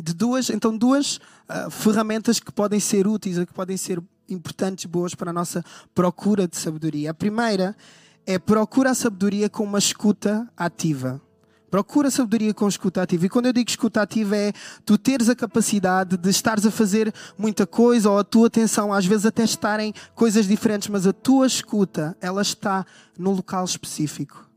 de 0.00 0.14
duas, 0.14 0.50
então 0.50 0.76
duas 0.76 1.16
uh, 1.16 1.68
ferramentas 1.68 2.38
que 2.38 2.52
podem 2.52 2.78
ser 2.78 3.08
úteis, 3.08 3.36
que 3.36 3.52
podem 3.52 3.76
ser 3.76 4.00
importantes, 4.28 4.84
boas 4.84 5.16
para 5.16 5.30
a 5.30 5.34
nossa 5.34 5.64
procura 5.92 6.46
de 6.46 6.56
sabedoria. 6.56 7.10
A 7.10 7.14
primeira 7.14 7.76
é 8.24 8.38
procura 8.38 8.90
a 8.90 8.94
sabedoria 8.94 9.50
com 9.50 9.64
uma 9.64 9.80
escuta 9.80 10.48
ativa. 10.56 11.20
Procura 11.70 12.10
sabedoria 12.10 12.54
com 12.54 12.68
escuta 12.68 13.02
ativa. 13.02 13.26
E 13.26 13.28
quando 13.28 13.46
eu 13.46 13.52
digo 13.52 13.68
escuta 13.68 14.02
ativa 14.02 14.36
é 14.36 14.52
tu 14.84 14.96
teres 14.96 15.28
a 15.28 15.34
capacidade 15.34 16.16
de 16.16 16.30
estares 16.30 16.64
a 16.64 16.70
fazer 16.70 17.12
muita 17.36 17.66
coisa 17.66 18.10
ou 18.10 18.18
a 18.18 18.24
tua 18.24 18.46
atenção 18.46 18.92
às 18.92 19.04
vezes 19.04 19.26
até 19.26 19.42
estarem 19.42 19.92
coisas 20.14 20.46
diferentes, 20.46 20.88
mas 20.88 21.06
a 21.06 21.12
tua 21.12 21.46
escuta, 21.46 22.16
ela 22.20 22.40
está 22.42 22.86
num 23.18 23.32
local 23.32 23.64
específico. 23.64 24.48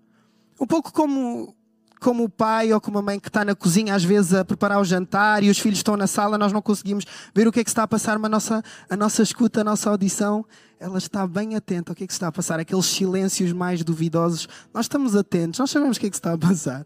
Um 0.59 0.67
pouco 0.67 0.91
como 0.93 1.55
como 1.99 2.23
o 2.23 2.29
pai 2.29 2.71
ou 2.71 2.79
como 2.79 2.97
a 2.99 3.01
mãe 3.01 3.19
que 3.19 3.27
está 3.27 3.43
na 3.43 3.53
cozinha 3.53 3.93
às 3.93 4.03
vezes 4.03 4.33
a 4.33 4.45
preparar 4.45 4.79
o 4.79 4.85
jantar 4.85 5.43
e 5.43 5.49
os 5.49 5.59
filhos 5.59 5.79
estão 5.79 5.97
na 5.97 6.07
sala, 6.07 6.37
nós 6.37 6.51
não 6.51 6.61
conseguimos 6.61 7.05
ver 7.35 7.47
o 7.47 7.51
que 7.51 7.59
é 7.59 7.63
que 7.63 7.69
está 7.69 7.83
a 7.83 7.87
passar, 7.87 8.17
mas 8.17 8.27
a 8.27 8.29
nossa, 8.29 8.63
a 8.89 8.95
nossa 8.95 9.21
escuta, 9.21 9.61
a 9.61 9.63
nossa 9.63 9.89
audição, 9.89 10.45
ela 10.79 10.97
está 10.97 11.27
bem 11.27 11.55
atenta 11.55 11.91
ao 11.91 11.95
que 11.95 12.05
é 12.05 12.07
que 12.07 12.13
está 12.13 12.27
a 12.27 12.31
passar, 12.31 12.59
aqueles 12.59 12.85
silêncios 12.85 13.51
mais 13.51 13.83
duvidosos, 13.83 14.47
nós 14.73 14.85
estamos 14.85 15.15
atentos, 15.15 15.59
nós 15.59 15.69
sabemos 15.69 15.97
o 15.97 15.99
que 15.99 16.07
é 16.07 16.09
que 16.09 16.15
está 16.15 16.33
a 16.33 16.37
passar. 16.37 16.85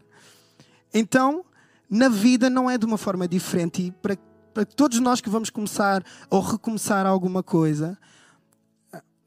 Então, 0.94 1.44
na 1.90 2.08
vida 2.08 2.48
não 2.48 2.70
é 2.70 2.78
de 2.78 2.86
uma 2.86 2.96
forma 2.96 3.26
diferente. 3.26 3.82
E 3.82 3.90
para, 3.90 4.16
para 4.54 4.64
todos 4.64 5.00
nós 5.00 5.20
que 5.20 5.28
vamos 5.28 5.50
começar 5.50 6.04
ou 6.30 6.40
recomeçar 6.40 7.04
alguma 7.04 7.42
coisa, 7.42 7.98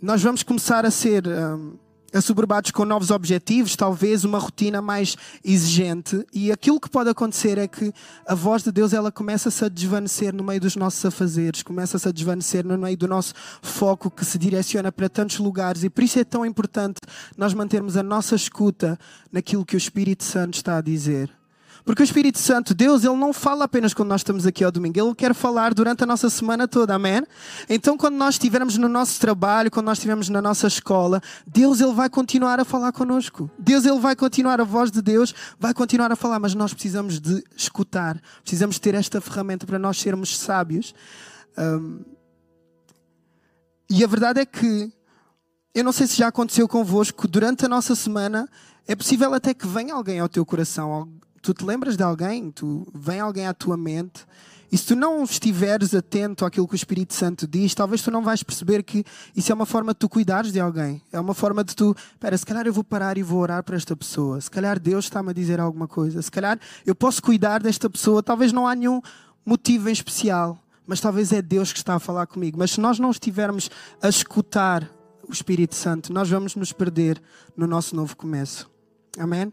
nós 0.02 0.24
vamos 0.24 0.44
começar 0.44 0.86
a 0.86 0.92
ser 0.92 1.28
um, 1.28 1.76
assoberbados 2.14 2.72
com 2.72 2.86
novos 2.86 3.12
objetivos, 3.12 3.76
talvez 3.76 4.24
uma 4.24 4.40
rotina 4.40 4.82
mais 4.82 5.16
exigente. 5.44 6.26
E 6.34 6.52
aquilo 6.52 6.80
que 6.80 6.90
pode 6.90 7.10
acontecer 7.10 7.58
é 7.58 7.68
que 7.68 7.92
a 8.26 8.36
voz 8.36 8.64
de 8.64 8.72
Deus 8.72 8.94
ela 8.94 9.12
começa-se 9.12 9.66
a 9.66 9.70
desvanecer 9.70 10.34
no 10.34 10.44
meio 10.44 10.62
dos 10.62 10.76
nossos 10.76 11.04
afazeres, 11.04 11.64
começa-se 11.64 12.08
a 12.08 12.12
desvanecer 12.12 12.66
no 12.66 12.78
meio 12.78 12.98
do 12.98 13.08
nosso 13.08 13.34
foco 13.62 14.10
que 14.10 14.24
se 14.24 14.38
direciona 14.38 14.92
para 14.92 15.10
tantos 15.10 15.40
lugares. 15.40 15.84
E 15.84 15.90
por 15.90 16.04
isso 16.04 16.20
é 16.20 16.24
tão 16.24 16.46
importante 16.46 17.02
nós 17.36 17.54
mantermos 17.54 17.98
a 17.98 18.04
nossa 18.04 18.36
escuta 18.36 18.98
naquilo 19.32 19.66
que 19.66 19.76
o 19.76 19.78
Espírito 19.78 20.24
Santo 20.24 20.56
está 20.56 20.78
a 20.78 20.82
dizer. 20.82 21.30
Porque 21.88 22.04
o 22.04 22.04
Espírito 22.04 22.38
Santo, 22.38 22.76
Deus, 22.76 23.06
Ele 23.06 23.16
não 23.16 23.32
fala 23.32 23.64
apenas 23.64 23.94
quando 23.94 24.10
nós 24.10 24.20
estamos 24.20 24.46
aqui 24.46 24.62
ao 24.62 24.70
domingo, 24.70 25.00
Ele 25.00 25.16
quer 25.16 25.34
falar 25.34 25.74
durante 25.74 26.04
a 26.04 26.06
nossa 26.06 26.30
semana 26.30 26.68
toda, 26.68 26.94
amém? 26.94 27.24
Então, 27.70 27.98
quando 27.98 28.16
nós 28.16 28.36
estivermos 28.36 28.78
no 28.78 28.90
nosso 28.90 29.18
trabalho, 29.22 29.72
quando 29.72 29.86
nós 29.86 29.98
estivermos 29.98 30.28
na 30.28 30.42
nossa 30.42 30.68
escola, 30.68 31.22
Deus, 31.48 31.80
Ele 31.80 31.94
vai 31.94 32.10
continuar 32.10 32.60
a 32.60 32.66
falar 32.66 32.92
conosco. 32.92 33.50
Deus, 33.58 33.86
Ele 33.86 34.00
vai 34.00 34.18
continuar, 34.18 34.60
a 34.60 34.66
voz 34.66 34.92
de 34.92 35.02
Deus 35.02 35.34
vai 35.58 35.74
continuar 35.74 36.12
a 36.12 36.18
falar, 36.18 36.40
mas 36.42 36.54
nós 36.54 36.74
precisamos 36.74 37.22
de 37.22 37.42
escutar, 37.56 38.22
precisamos 38.42 38.78
ter 38.80 38.94
esta 38.94 39.22
ferramenta 39.22 39.66
para 39.66 39.80
nós 39.80 39.98
sermos 39.98 40.38
sábios. 40.38 40.94
Um, 41.58 42.02
e 43.90 44.04
a 44.04 44.08
verdade 44.08 44.42
é 44.42 44.46
que, 44.46 44.92
eu 45.74 45.86
não 45.86 45.94
sei 45.94 46.06
se 46.06 46.18
já 46.18 46.28
aconteceu 46.28 46.68
convosco, 46.68 47.30
durante 47.30 47.64
a 47.64 47.70
nossa 47.70 47.96
semana, 47.96 48.46
é 48.86 48.94
possível 48.94 49.34
até 49.34 49.54
que 49.54 49.66
venha 49.66 49.94
alguém 49.94 50.20
ao 50.20 50.28
teu 50.28 50.46
coração, 50.46 51.10
tu 51.42 51.54
te 51.54 51.66
lembras 51.66 51.96
de 51.96 52.04
alguém, 52.04 52.52
tu 52.52 52.88
vem 52.94 53.20
alguém 53.20 53.48
à 53.48 53.54
tua 53.54 53.78
mente, 53.78 54.26
e 54.72 54.78
se 54.78 54.88
tu 54.88 54.96
não 54.96 55.24
estiveres 55.24 55.96
atento 55.96 56.44
àquilo 56.44 56.68
que 56.68 56.74
o 56.74 56.76
Espírito 56.76 57.14
Santo 57.14 57.48
diz, 57.48 57.74
talvez 57.74 58.02
tu 58.02 58.12
não 58.12 58.22
vais 58.22 58.44
perceber 58.44 58.84
que 58.84 59.04
isso 59.34 59.50
é 59.52 59.56
uma 59.56 59.66
forma 59.66 59.94
de 59.94 60.00
tu 60.00 60.10
cuidares 60.10 60.52
de 60.52 60.60
alguém. 60.60 61.02
É 61.12 61.20
uma 61.20 61.34
forma 61.34 61.64
de 61.64 61.74
tu, 61.74 61.96
espera, 62.12 62.38
se 62.38 62.46
calhar 62.46 62.68
eu 62.68 62.74
vou 62.74 62.84
parar 62.84 63.18
e 63.18 63.24
vou 63.24 63.40
orar 63.40 63.64
para 63.64 63.78
esta 63.78 63.96
pessoa. 63.96 64.42
Se 64.42 64.52
calhar 64.52 64.78
Deus 64.78 65.06
está-me 65.06 65.30
a 65.30 65.34
dizer 65.34 65.60
alguma 65.62 65.88
coisa. 65.88 66.22
Se 66.22 66.30
calhar 66.30 66.60
eu 66.86 66.94
posso 66.94 67.22
cuidar 67.22 67.62
desta 67.62 67.90
pessoa. 67.90 68.22
Talvez 68.22 68.52
não 68.52 68.68
há 68.68 68.76
nenhum 68.76 69.02
motivo 69.46 69.88
em 69.88 69.94
especial, 69.94 70.60
mas 70.86 71.00
talvez 71.00 71.32
é 71.32 71.42
Deus 71.42 71.72
que 71.72 71.80
está 71.80 71.96
a 71.96 72.00
falar 72.00 72.28
comigo. 72.28 72.58
Mas 72.60 72.72
se 72.72 72.82
nós 72.82 73.00
não 73.00 73.10
estivermos 73.10 73.72
a 74.02 74.10
escutar 74.10 74.90
o 75.30 75.32
Espírito 75.32 75.76
Santo, 75.76 76.12
nós 76.12 76.30
vamos 76.30 76.56
nos 76.56 76.74
perder 76.74 77.22
no 77.56 77.68
nosso 77.68 77.96
novo 77.96 78.18
começo. 78.18 78.70
Amém? 79.18 79.50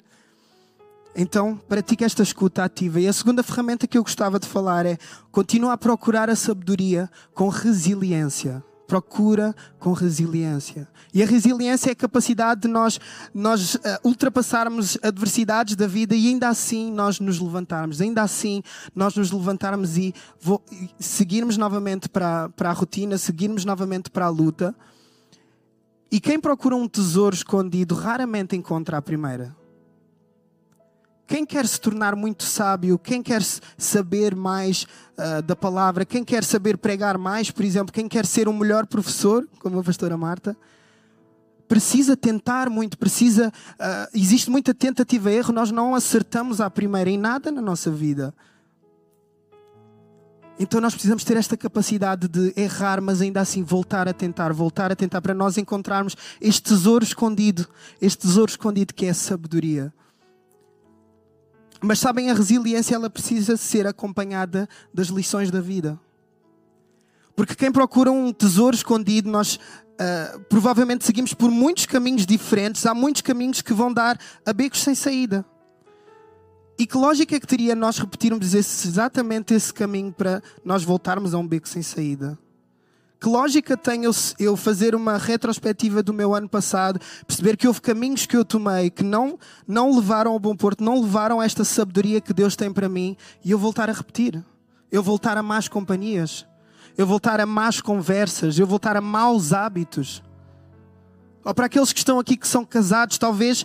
Então, 1.17 1.57
pratique 1.69 2.05
esta 2.05 2.23
escuta 2.23 2.65
ativa. 2.65 3.01
E 3.01 3.07
a 3.07 3.13
segunda 3.13 3.43
ferramenta 3.43 3.87
que 3.87 3.97
eu 3.97 4.03
gostava 4.03 4.41
de 4.41 4.49
falar 4.49 4.85
é 4.85 4.99
continua 5.31 5.73
a 5.73 5.79
procurar 5.79 6.29
a 6.29 6.35
sabedoria 6.35 7.09
com 7.33 7.49
resiliência. 7.49 8.65
Procura 8.87 9.55
com 9.79 9.93
resiliência. 9.93 10.89
E 11.13 11.23
a 11.23 11.27
resiliência 11.27 11.91
é 11.91 11.93
a 11.93 11.97
capacidade 11.97 12.63
de 12.63 12.69
nós, 12.69 13.01
nós 13.33 13.77
uh, 13.77 13.81
ultrapassarmos 14.03 14.99
adversidades 15.03 15.77
da 15.77 15.87
vida 15.87 16.15
e 16.15 16.29
ainda 16.29 16.49
assim 16.49 16.93
nós 16.93 17.21
nos 17.21 17.39
levantarmos. 17.39 18.01
Ainda 18.01 18.23
assim 18.23 18.63
nós 18.95 19.15
nos 19.15 19.31
levantarmos 19.31 19.97
e, 19.97 20.13
e 20.73 20.91
seguirmos 20.99 21.57
novamente 21.57 22.09
para, 22.09 22.49
para 22.51 22.71
a 22.71 22.73
rotina, 22.73 23.17
seguirmos 23.17 23.65
novamente 23.65 24.11
para 24.11 24.27
a 24.27 24.31
luta. 24.31 24.75
E 26.11 26.21
quem 26.21 26.39
procura 26.39 26.77
um 26.77 26.89
tesouro 26.89 27.35
escondido 27.35 27.95
raramente 27.95 28.55
encontra 28.55 28.99
a 28.99 29.03
primeira. 29.03 29.57
Quem 31.27 31.47
quer 31.47 31.67
se 31.67 31.81
tornar 31.81 32.15
muito 32.15 32.43
sábio, 32.43 32.99
quem 32.99 33.23
quer 33.23 33.43
saber 33.79 34.35
mais 34.35 34.87
uh, 35.17 35.41
da 35.43 35.57
palavra, 35.57 36.05
quem 36.05 36.23
quer 36.23 36.45
saber 36.45 36.77
pregar 36.77 37.17
mais, 37.17 37.51
por 37.51 37.65
exemplo, 37.65 37.93
quem 37.93 38.07
quer 38.07 38.27
ser 38.27 38.47
um 38.47 38.53
melhor 38.53 38.87
professor, 38.87 39.49
como 39.59 39.79
a 39.79 39.83
pastora 39.83 40.19
Marta, 40.19 40.55
precisa 41.67 42.15
tentar 42.15 42.69
muito, 42.69 42.99
precisa. 42.99 43.51
Uh, 43.73 44.11
existe 44.13 44.51
muita 44.51 44.75
tentativa 44.75 45.33
e 45.33 45.37
erro, 45.37 45.53
nós 45.55 45.71
não 45.71 45.95
acertamos 45.95 46.61
à 46.61 46.69
primeira 46.69 47.09
em 47.09 47.17
nada 47.17 47.51
na 47.51 47.63
nossa 47.63 47.91
vida. 47.91 48.35
Então 50.59 50.81
nós 50.81 50.93
precisamos 50.93 51.25
ter 51.25 51.37
esta 51.39 51.57
capacidade 51.57 52.29
de 52.29 52.53
errar, 52.55 53.01
mas 53.01 53.21
ainda 53.21 53.41
assim 53.41 53.63
voltar 53.63 54.07
a 54.07 54.13
tentar, 54.13 54.53
voltar 54.53 54.93
a 54.93 54.97
tentar, 54.97 55.21
para 55.21 55.35
nós 55.35 55.59
encontrarmos 55.59 56.15
este 56.41 56.63
tesouro 56.63 57.03
escondido, 57.03 57.67
este 58.01 58.19
tesouro 58.19 58.51
escondido 58.51 58.95
que 58.95 59.07
é 59.07 59.11
a 59.11 59.15
sabedoria. 59.15 59.93
Mas 61.85 61.99
sabem, 61.99 62.31
a 62.31 62.35
resiliência 62.35 62.95
ela 62.95 63.11
precisa 63.11 63.59
ser 63.59 63.87
acompanhada 63.87 64.67
das 64.93 65.09
lições 65.09 65.51
da 65.51 65.61
vida. 65.61 66.01
Porque 67.37 67.55
quem 67.55 67.71
procura 67.71 68.11
um 68.11 68.33
tesouro 68.33 68.75
escondido, 68.75 69.31
nós 69.31 69.57
uh, 69.57 70.41
provavelmente 70.49 71.05
seguimos 71.05 71.35
por 71.35 71.51
muitos 71.51 71.85
caminhos 71.85 72.25
diferentes, 72.25 72.87
há 72.87 72.95
muitos 72.95 73.21
caminhos 73.21 73.61
que 73.61 73.75
vão 73.75 73.93
dar 73.93 74.19
a 74.47 74.53
becos 74.53 74.83
sem 74.83 74.95
saída. 74.95 75.45
E 76.79 76.87
que 76.87 76.97
lógica 76.97 77.37
é 77.37 77.41
que 77.41 77.47
teria 77.47 77.75
nós 77.75 77.99
repetirmos 77.99 78.55
esse, 78.55 78.89
exatamente 78.89 79.53
esse 79.53 79.73
caminho 79.73 80.11
para 80.13 80.43
nós 80.65 80.83
voltarmos 80.83 81.35
a 81.35 81.39
um 81.39 81.47
beco 81.47 81.69
sem 81.69 81.83
saída? 81.83 82.39
Que 83.25 83.31
lógica 83.31 83.75
tem 83.75 84.05
eu, 84.05 84.11
eu 84.39 84.55
fazer 84.55 84.95
uma 84.95 85.17
retrospectiva 85.17 86.03
do 86.03 86.13
meu 86.13 86.35
ano 86.35 86.47
passado, 86.47 87.01
perceber 87.27 87.57
que 87.57 87.67
houve 87.67 87.81
caminhos 87.81 88.27
que 88.27 88.37
eu 88.37 88.45
tomei 88.45 88.91
que 88.91 89.03
não, 89.03 89.39
não 89.67 89.97
levaram 89.97 90.33
ao 90.33 90.39
bom 90.39 90.55
porto, 90.55 90.85
não 90.85 91.01
levaram 91.01 91.41
a 91.41 91.45
esta 91.47 91.65
sabedoria 91.65 92.21
que 92.21 92.35
Deus 92.35 92.55
tem 92.55 92.71
para 92.71 92.87
mim 92.87 93.17
e 93.43 93.51
eu 93.51 93.59
voltar 93.59 93.89
a 93.89 93.95
repetir? 93.95 94.45
Eu 94.93 95.03
voltar 95.03 95.39
a 95.39 95.43
más 95.43 95.69
companhias? 95.69 96.47
Eu 96.99 97.07
voltar 97.07 97.41
a 97.41 97.47
más 97.47 97.81
conversas? 97.81 98.59
Eu 98.59 98.67
voltar 98.67 98.95
a 98.95 99.01
maus 99.01 99.55
hábitos? 99.55 100.23
Ou 101.43 101.55
para 101.55 101.65
aqueles 101.65 101.95
que 101.95 102.01
estão 102.01 102.19
aqui 102.19 102.37
que 102.37 102.47
são 102.47 102.63
casados, 102.63 103.17
talvez 103.17 103.65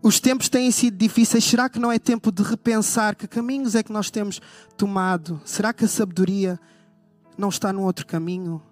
os 0.00 0.20
tempos 0.20 0.48
têm 0.48 0.70
sido 0.70 0.96
difíceis. 0.96 1.42
Será 1.42 1.68
que 1.68 1.80
não 1.80 1.90
é 1.90 1.98
tempo 1.98 2.30
de 2.30 2.44
repensar 2.44 3.16
que 3.16 3.26
caminhos 3.26 3.74
é 3.74 3.82
que 3.82 3.90
nós 3.90 4.08
temos 4.08 4.40
tomado? 4.76 5.40
Será 5.44 5.72
que 5.72 5.84
a 5.84 5.88
sabedoria 5.88 6.60
não 7.36 7.48
está 7.48 7.72
num 7.72 7.82
outro 7.82 8.06
caminho? 8.06 8.62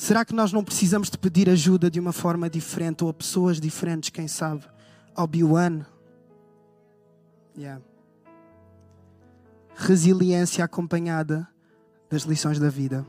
Será 0.00 0.24
que 0.24 0.34
nós 0.34 0.50
não 0.50 0.64
precisamos 0.64 1.10
de 1.10 1.18
pedir 1.18 1.50
ajuda 1.50 1.90
de 1.90 2.00
uma 2.00 2.10
forma 2.10 2.48
diferente 2.48 3.04
ou 3.04 3.10
a 3.10 3.12
pessoas 3.12 3.60
diferentes, 3.60 4.08
quem 4.08 4.26
sabe? 4.26 4.64
Ao 5.14 5.26
Biwan? 5.26 5.84
Yeah. 7.54 7.82
Resiliência 9.76 10.64
acompanhada 10.64 11.46
das 12.08 12.22
lições 12.22 12.58
da 12.58 12.70
vida. 12.70 13.06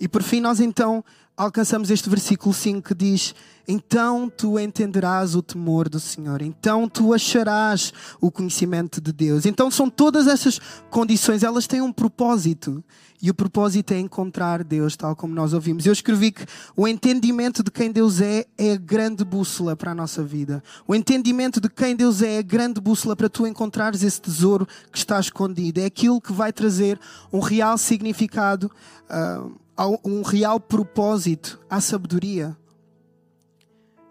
E 0.00 0.06
por 0.06 0.22
fim, 0.22 0.40
nós 0.40 0.60
então 0.60 1.04
alcançamos 1.36 1.90
este 1.90 2.10
versículo 2.10 2.52
5 2.52 2.82
que 2.82 2.94
diz: 2.94 3.34
Então 3.66 4.28
tu 4.28 4.58
entenderás 4.58 5.34
o 5.34 5.42
temor 5.42 5.88
do 5.88 6.00
Senhor, 6.00 6.42
então 6.42 6.88
tu 6.88 7.14
acharás 7.14 7.92
o 8.20 8.30
conhecimento 8.30 9.00
de 9.00 9.12
Deus. 9.12 9.46
Então 9.46 9.70
são 9.70 9.88
todas 9.88 10.26
essas 10.26 10.60
condições, 10.90 11.42
elas 11.42 11.66
têm 11.66 11.80
um 11.80 11.92
propósito. 11.92 12.82
E 13.20 13.30
o 13.30 13.34
propósito 13.34 13.92
é 13.92 13.98
encontrar 13.98 14.62
Deus, 14.62 14.96
tal 14.96 15.16
como 15.16 15.34
nós 15.34 15.52
ouvimos. 15.52 15.84
Eu 15.84 15.92
escrevi 15.92 16.30
que 16.30 16.46
o 16.76 16.86
entendimento 16.86 17.64
de 17.64 17.70
quem 17.70 17.90
Deus 17.90 18.20
é 18.20 18.46
é 18.56 18.74
a 18.74 18.76
grande 18.76 19.24
bússola 19.24 19.74
para 19.74 19.90
a 19.90 19.94
nossa 19.94 20.22
vida. 20.22 20.62
O 20.86 20.94
entendimento 20.94 21.60
de 21.60 21.68
quem 21.68 21.96
Deus 21.96 22.22
é 22.22 22.28
é 22.28 22.38
a 22.38 22.42
grande 22.42 22.80
bússola 22.80 23.16
para 23.16 23.28
tu 23.28 23.44
encontrares 23.46 24.02
esse 24.04 24.20
tesouro 24.20 24.68
que 24.92 24.98
está 24.98 25.18
escondido. 25.18 25.80
É 25.80 25.86
aquilo 25.86 26.20
que 26.20 26.32
vai 26.32 26.52
trazer 26.52 27.00
um 27.32 27.40
real 27.40 27.76
significado, 27.76 28.70
uh, 29.10 29.50
um 29.86 30.22
real 30.22 30.58
propósito 30.58 31.60
à 31.70 31.80
sabedoria. 31.80 32.56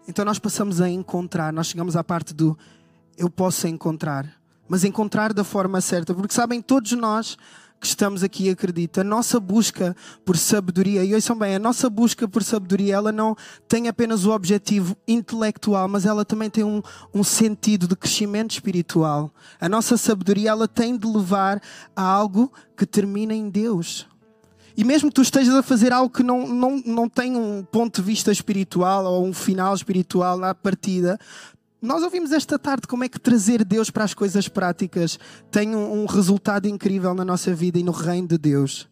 Então 0.06 0.24
nós 0.24 0.38
passamos 0.38 0.80
a 0.80 0.88
encontrar, 0.88 1.52
nós 1.52 1.66
chegamos 1.66 1.94
à 1.94 2.02
parte 2.02 2.32
do 2.32 2.56
eu 3.16 3.28
posso 3.28 3.66
encontrar, 3.66 4.32
mas 4.66 4.84
encontrar 4.84 5.34
da 5.34 5.44
forma 5.44 5.80
certa, 5.80 6.14
porque 6.14 6.32
sabem, 6.32 6.62
todos 6.62 6.92
nós 6.92 7.36
que 7.80 7.86
estamos 7.86 8.22
aqui 8.22 8.50
acredita. 8.50 9.02
A 9.02 9.04
nossa 9.04 9.38
busca 9.38 9.94
por 10.24 10.36
sabedoria, 10.36 11.04
e 11.04 11.14
ouçam 11.14 11.36
bem, 11.36 11.54
a 11.54 11.58
nossa 11.58 11.88
busca 11.88 12.26
por 12.26 12.42
sabedoria, 12.42 12.94
ela 12.94 13.12
não 13.12 13.36
tem 13.68 13.88
apenas 13.88 14.24
o 14.24 14.32
objetivo 14.32 14.96
intelectual, 15.06 15.88
mas 15.88 16.04
ela 16.04 16.24
também 16.24 16.50
tem 16.50 16.64
um, 16.64 16.82
um 17.14 17.22
sentido 17.22 17.86
de 17.86 17.94
crescimento 17.94 18.52
espiritual. 18.52 19.30
A 19.60 19.68
nossa 19.68 19.96
sabedoria, 19.96 20.50
ela 20.50 20.66
tem 20.66 20.96
de 20.96 21.06
levar 21.06 21.60
a 21.94 22.02
algo 22.02 22.52
que 22.76 22.86
termina 22.86 23.34
em 23.34 23.48
Deus. 23.48 24.06
E 24.78 24.84
mesmo 24.84 25.08
que 25.08 25.16
tu 25.16 25.22
estejas 25.22 25.56
a 25.56 25.62
fazer 25.62 25.92
algo 25.92 26.08
que 26.08 26.22
não, 26.22 26.46
não, 26.46 26.80
não 26.86 27.08
tem 27.08 27.34
um 27.34 27.64
ponto 27.64 28.00
de 28.00 28.06
vista 28.06 28.30
espiritual 28.30 29.04
ou 29.06 29.26
um 29.26 29.34
final 29.34 29.74
espiritual 29.74 30.38
na 30.38 30.54
partida, 30.54 31.18
nós 31.82 32.00
ouvimos 32.04 32.30
esta 32.30 32.56
tarde 32.56 32.86
como 32.86 33.02
é 33.02 33.08
que 33.08 33.18
trazer 33.18 33.64
Deus 33.64 33.90
para 33.90 34.04
as 34.04 34.14
coisas 34.14 34.46
práticas 34.46 35.18
tem 35.50 35.74
um, 35.74 36.02
um 36.02 36.06
resultado 36.06 36.68
incrível 36.68 37.12
na 37.12 37.24
nossa 37.24 37.52
vida 37.52 37.76
e 37.76 37.82
no 37.82 37.90
reino 37.90 38.28
de 38.28 38.38
Deus. 38.38 38.88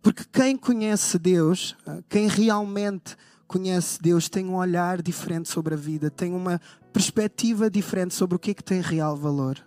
Porque 0.00 0.24
quem 0.32 0.56
conhece 0.56 1.18
Deus, 1.18 1.76
quem 2.08 2.26
realmente 2.26 3.14
conhece 3.46 4.00
Deus, 4.00 4.30
tem 4.30 4.46
um 4.46 4.54
olhar 4.54 5.02
diferente 5.02 5.50
sobre 5.50 5.74
a 5.74 5.76
vida, 5.76 6.10
tem 6.10 6.32
uma 6.32 6.58
perspectiva 6.90 7.68
diferente 7.68 8.14
sobre 8.14 8.36
o 8.36 8.38
que 8.38 8.52
é 8.52 8.54
que 8.54 8.64
tem 8.64 8.80
real 8.80 9.14
valor. 9.14 9.62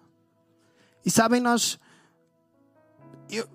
E 1.05 1.11
sabem, 1.11 1.39
nós. 1.39 1.77
Eu, 3.29 3.47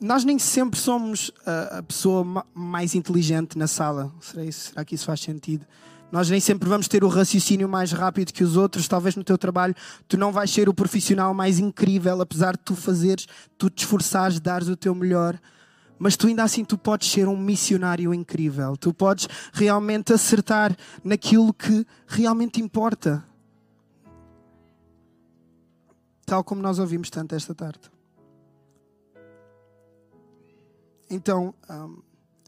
nós 0.00 0.24
nem 0.24 0.38
sempre 0.38 0.78
somos 0.78 1.30
a, 1.44 1.78
a 1.78 1.82
pessoa 1.82 2.44
mais 2.54 2.94
inteligente 2.94 3.56
na 3.56 3.66
sala. 3.66 4.12
Será, 4.20 4.44
isso, 4.44 4.70
será 4.70 4.84
que 4.84 4.94
isso 4.94 5.04
faz 5.04 5.20
sentido? 5.20 5.66
Nós 6.10 6.30
nem 6.30 6.38
sempre 6.38 6.68
vamos 6.68 6.86
ter 6.86 7.02
o 7.02 7.08
raciocínio 7.08 7.68
mais 7.68 7.92
rápido 7.92 8.32
que 8.32 8.44
os 8.44 8.56
outros. 8.56 8.86
Talvez 8.86 9.16
no 9.16 9.24
teu 9.24 9.36
trabalho 9.36 9.74
tu 10.06 10.16
não 10.16 10.32
vais 10.32 10.50
ser 10.50 10.68
o 10.68 10.74
profissional 10.74 11.34
mais 11.34 11.58
incrível, 11.58 12.20
apesar 12.20 12.56
de 12.56 12.62
tu 12.62 12.76
fazeres, 12.76 13.26
tu 13.58 13.68
te 13.68 13.80
esforçares, 13.84 14.38
dares 14.38 14.68
o 14.68 14.76
teu 14.76 14.94
melhor. 14.94 15.38
Mas 15.98 16.16
tu 16.16 16.26
ainda 16.26 16.44
assim 16.44 16.64
tu 16.64 16.76
podes 16.76 17.10
ser 17.10 17.26
um 17.26 17.36
missionário 17.36 18.12
incrível. 18.12 18.76
Tu 18.76 18.92
podes 18.92 19.28
realmente 19.52 20.12
acertar 20.12 20.76
naquilo 21.02 21.52
que 21.52 21.86
realmente 22.06 22.60
importa. 22.60 23.24
Tal 26.24 26.44
como 26.44 26.60
nós 26.60 26.78
ouvimos 26.78 27.08
tanto 27.08 27.34
esta 27.34 27.54
tarde. 27.54 27.95
Então, 31.16 31.54
um, 31.70 32.02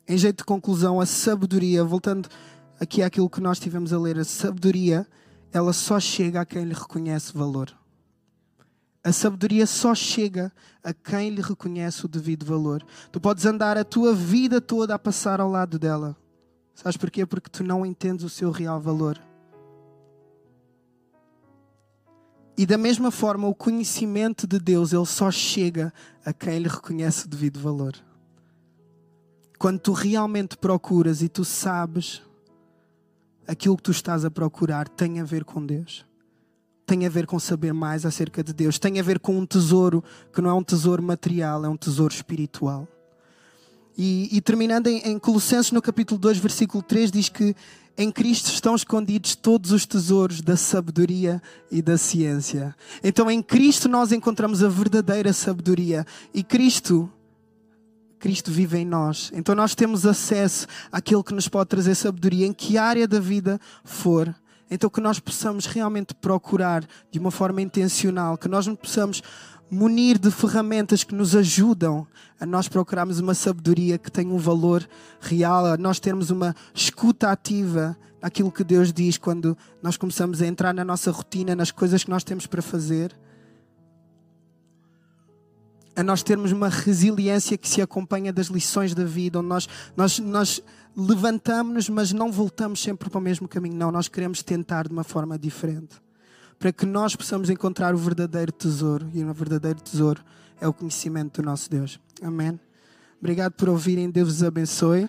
em 0.06 0.18
jeito 0.18 0.38
de 0.38 0.44
conclusão, 0.44 1.00
a 1.00 1.06
sabedoria, 1.06 1.82
voltando 1.82 2.28
aqui 2.78 3.02
aquilo 3.02 3.30
que 3.30 3.40
nós 3.40 3.58
tivemos 3.58 3.94
a 3.94 3.98
ler. 3.98 4.18
A 4.18 4.24
sabedoria, 4.24 5.06
ela 5.50 5.72
só 5.72 5.98
chega 5.98 6.42
a 6.42 6.44
quem 6.44 6.64
lhe 6.64 6.74
reconhece 6.74 7.32
valor. 7.32 7.74
A 9.02 9.10
sabedoria 9.10 9.66
só 9.66 9.94
chega 9.94 10.52
a 10.84 10.92
quem 10.92 11.30
lhe 11.30 11.40
reconhece 11.40 12.04
o 12.04 12.08
devido 12.08 12.44
valor. 12.44 12.84
Tu 13.10 13.18
podes 13.18 13.46
andar 13.46 13.78
a 13.78 13.84
tua 13.84 14.14
vida 14.14 14.60
toda 14.60 14.94
a 14.94 14.98
passar 14.98 15.40
ao 15.40 15.48
lado 15.48 15.78
dela. 15.78 16.14
Sabes 16.74 16.98
porquê? 16.98 17.24
Porque 17.24 17.48
tu 17.48 17.64
não 17.64 17.86
entendes 17.86 18.22
o 18.22 18.28
seu 18.28 18.50
real 18.50 18.78
valor. 18.78 19.18
E 22.56 22.66
da 22.66 22.76
mesma 22.76 23.10
forma, 23.10 23.48
o 23.48 23.54
conhecimento 23.54 24.46
de 24.46 24.58
Deus, 24.58 24.92
ele 24.92 25.06
só 25.06 25.30
chega 25.30 25.90
a 26.22 26.34
quem 26.34 26.58
lhe 26.58 26.68
reconhece 26.68 27.24
o 27.24 27.28
devido 27.28 27.58
valor. 27.58 27.94
Quando 29.58 29.80
tu 29.80 29.92
realmente 29.92 30.56
procuras 30.56 31.20
e 31.20 31.28
tu 31.28 31.44
sabes 31.44 32.22
aquilo 33.46 33.76
que 33.76 33.82
tu 33.82 33.90
estás 33.90 34.24
a 34.24 34.30
procurar 34.30 34.88
tem 34.88 35.20
a 35.20 35.24
ver 35.24 35.44
com 35.44 35.64
Deus. 35.64 36.06
Tem 36.86 37.04
a 37.04 37.08
ver 37.08 37.26
com 37.26 37.38
saber 37.38 37.74
mais 37.74 38.06
acerca 38.06 38.42
de 38.42 38.52
Deus. 38.52 38.78
Tem 38.78 39.00
a 39.00 39.02
ver 39.02 39.18
com 39.18 39.36
um 39.36 39.44
tesouro 39.44 40.04
que 40.32 40.40
não 40.40 40.50
é 40.50 40.54
um 40.54 40.62
tesouro 40.62 41.02
material, 41.02 41.64
é 41.64 41.68
um 41.68 41.76
tesouro 41.76 42.14
espiritual. 42.14 42.86
E, 43.96 44.28
e 44.30 44.40
terminando 44.40 44.86
em, 44.86 44.98
em 44.98 45.18
Colossenses, 45.18 45.72
no 45.72 45.82
capítulo 45.82 46.20
2, 46.20 46.38
versículo 46.38 46.82
3, 46.82 47.10
diz 47.10 47.28
que 47.28 47.54
em 47.96 48.12
Cristo 48.12 48.46
estão 48.46 48.76
escondidos 48.76 49.34
todos 49.34 49.72
os 49.72 49.84
tesouros 49.84 50.40
da 50.40 50.56
sabedoria 50.56 51.42
e 51.68 51.82
da 51.82 51.98
ciência. 51.98 52.76
Então, 53.02 53.28
em 53.28 53.42
Cristo, 53.42 53.88
nós 53.88 54.12
encontramos 54.12 54.62
a 54.62 54.68
verdadeira 54.68 55.32
sabedoria. 55.32 56.06
E 56.32 56.44
Cristo 56.44 57.10
Cristo 58.18 58.50
vive 58.50 58.78
em 58.78 58.84
nós. 58.84 59.30
Então 59.34 59.54
nós 59.54 59.74
temos 59.74 60.04
acesso 60.04 60.66
àquilo 60.90 61.24
que 61.24 61.34
nos 61.34 61.48
pode 61.48 61.68
trazer 61.68 61.94
sabedoria 61.94 62.46
em 62.46 62.52
que 62.52 62.76
área 62.76 63.06
da 63.06 63.20
vida 63.20 63.60
for. 63.84 64.34
Então 64.70 64.90
que 64.90 65.00
nós 65.00 65.18
possamos 65.18 65.66
realmente 65.66 66.14
procurar 66.14 66.84
de 67.10 67.18
uma 67.18 67.30
forma 67.30 67.62
intencional, 67.62 68.36
que 68.36 68.48
nós 68.48 68.68
possamos 68.68 69.22
munir 69.70 70.18
de 70.18 70.30
ferramentas 70.30 71.04
que 71.04 71.14
nos 71.14 71.36
ajudam 71.36 72.06
a 72.40 72.46
nós 72.46 72.68
procurarmos 72.68 73.20
uma 73.20 73.34
sabedoria 73.34 73.98
que 73.98 74.10
tenha 74.10 74.32
um 74.32 74.38
valor 74.38 74.88
real, 75.20 75.66
a 75.66 75.76
nós 75.76 76.00
termos 76.00 76.30
uma 76.30 76.54
escuta 76.74 77.30
ativa 77.30 77.96
naquilo 78.20 78.50
que 78.50 78.64
Deus 78.64 78.92
diz 78.92 79.18
quando 79.18 79.56
nós 79.82 79.96
começamos 79.96 80.40
a 80.42 80.46
entrar 80.46 80.74
na 80.74 80.84
nossa 80.84 81.10
rotina, 81.10 81.54
nas 81.54 81.70
coisas 81.70 82.02
que 82.02 82.10
nós 82.10 82.24
temos 82.24 82.46
para 82.46 82.62
fazer. 82.62 83.14
A 85.98 86.02
nós 86.04 86.22
termos 86.22 86.52
uma 86.52 86.68
resiliência 86.68 87.58
que 87.58 87.68
se 87.68 87.82
acompanha 87.82 88.32
das 88.32 88.46
lições 88.46 88.94
da 88.94 89.02
vida, 89.02 89.40
onde 89.40 89.48
nós, 89.48 89.68
nós, 89.96 90.18
nós 90.20 90.62
levantamos-nos, 90.96 91.88
mas 91.88 92.12
não 92.12 92.30
voltamos 92.30 92.80
sempre 92.80 93.10
para 93.10 93.18
o 93.18 93.20
mesmo 93.20 93.48
caminho. 93.48 93.74
Não, 93.74 93.90
nós 93.90 94.06
queremos 94.06 94.40
tentar 94.40 94.86
de 94.86 94.92
uma 94.92 95.02
forma 95.02 95.36
diferente 95.36 95.96
para 96.56 96.72
que 96.72 96.86
nós 96.86 97.16
possamos 97.16 97.50
encontrar 97.50 97.96
o 97.96 97.98
verdadeiro 97.98 98.52
tesouro. 98.52 99.10
E 99.12 99.24
o 99.24 99.34
verdadeiro 99.34 99.80
tesouro 99.80 100.22
é 100.60 100.68
o 100.68 100.72
conhecimento 100.72 101.42
do 101.42 101.46
nosso 101.46 101.68
Deus. 101.68 101.98
Amém. 102.22 102.60
Obrigado 103.20 103.54
por 103.54 103.68
ouvirem. 103.68 104.08
Deus 104.08 104.28
vos 104.28 104.42
abençoe. 104.44 105.08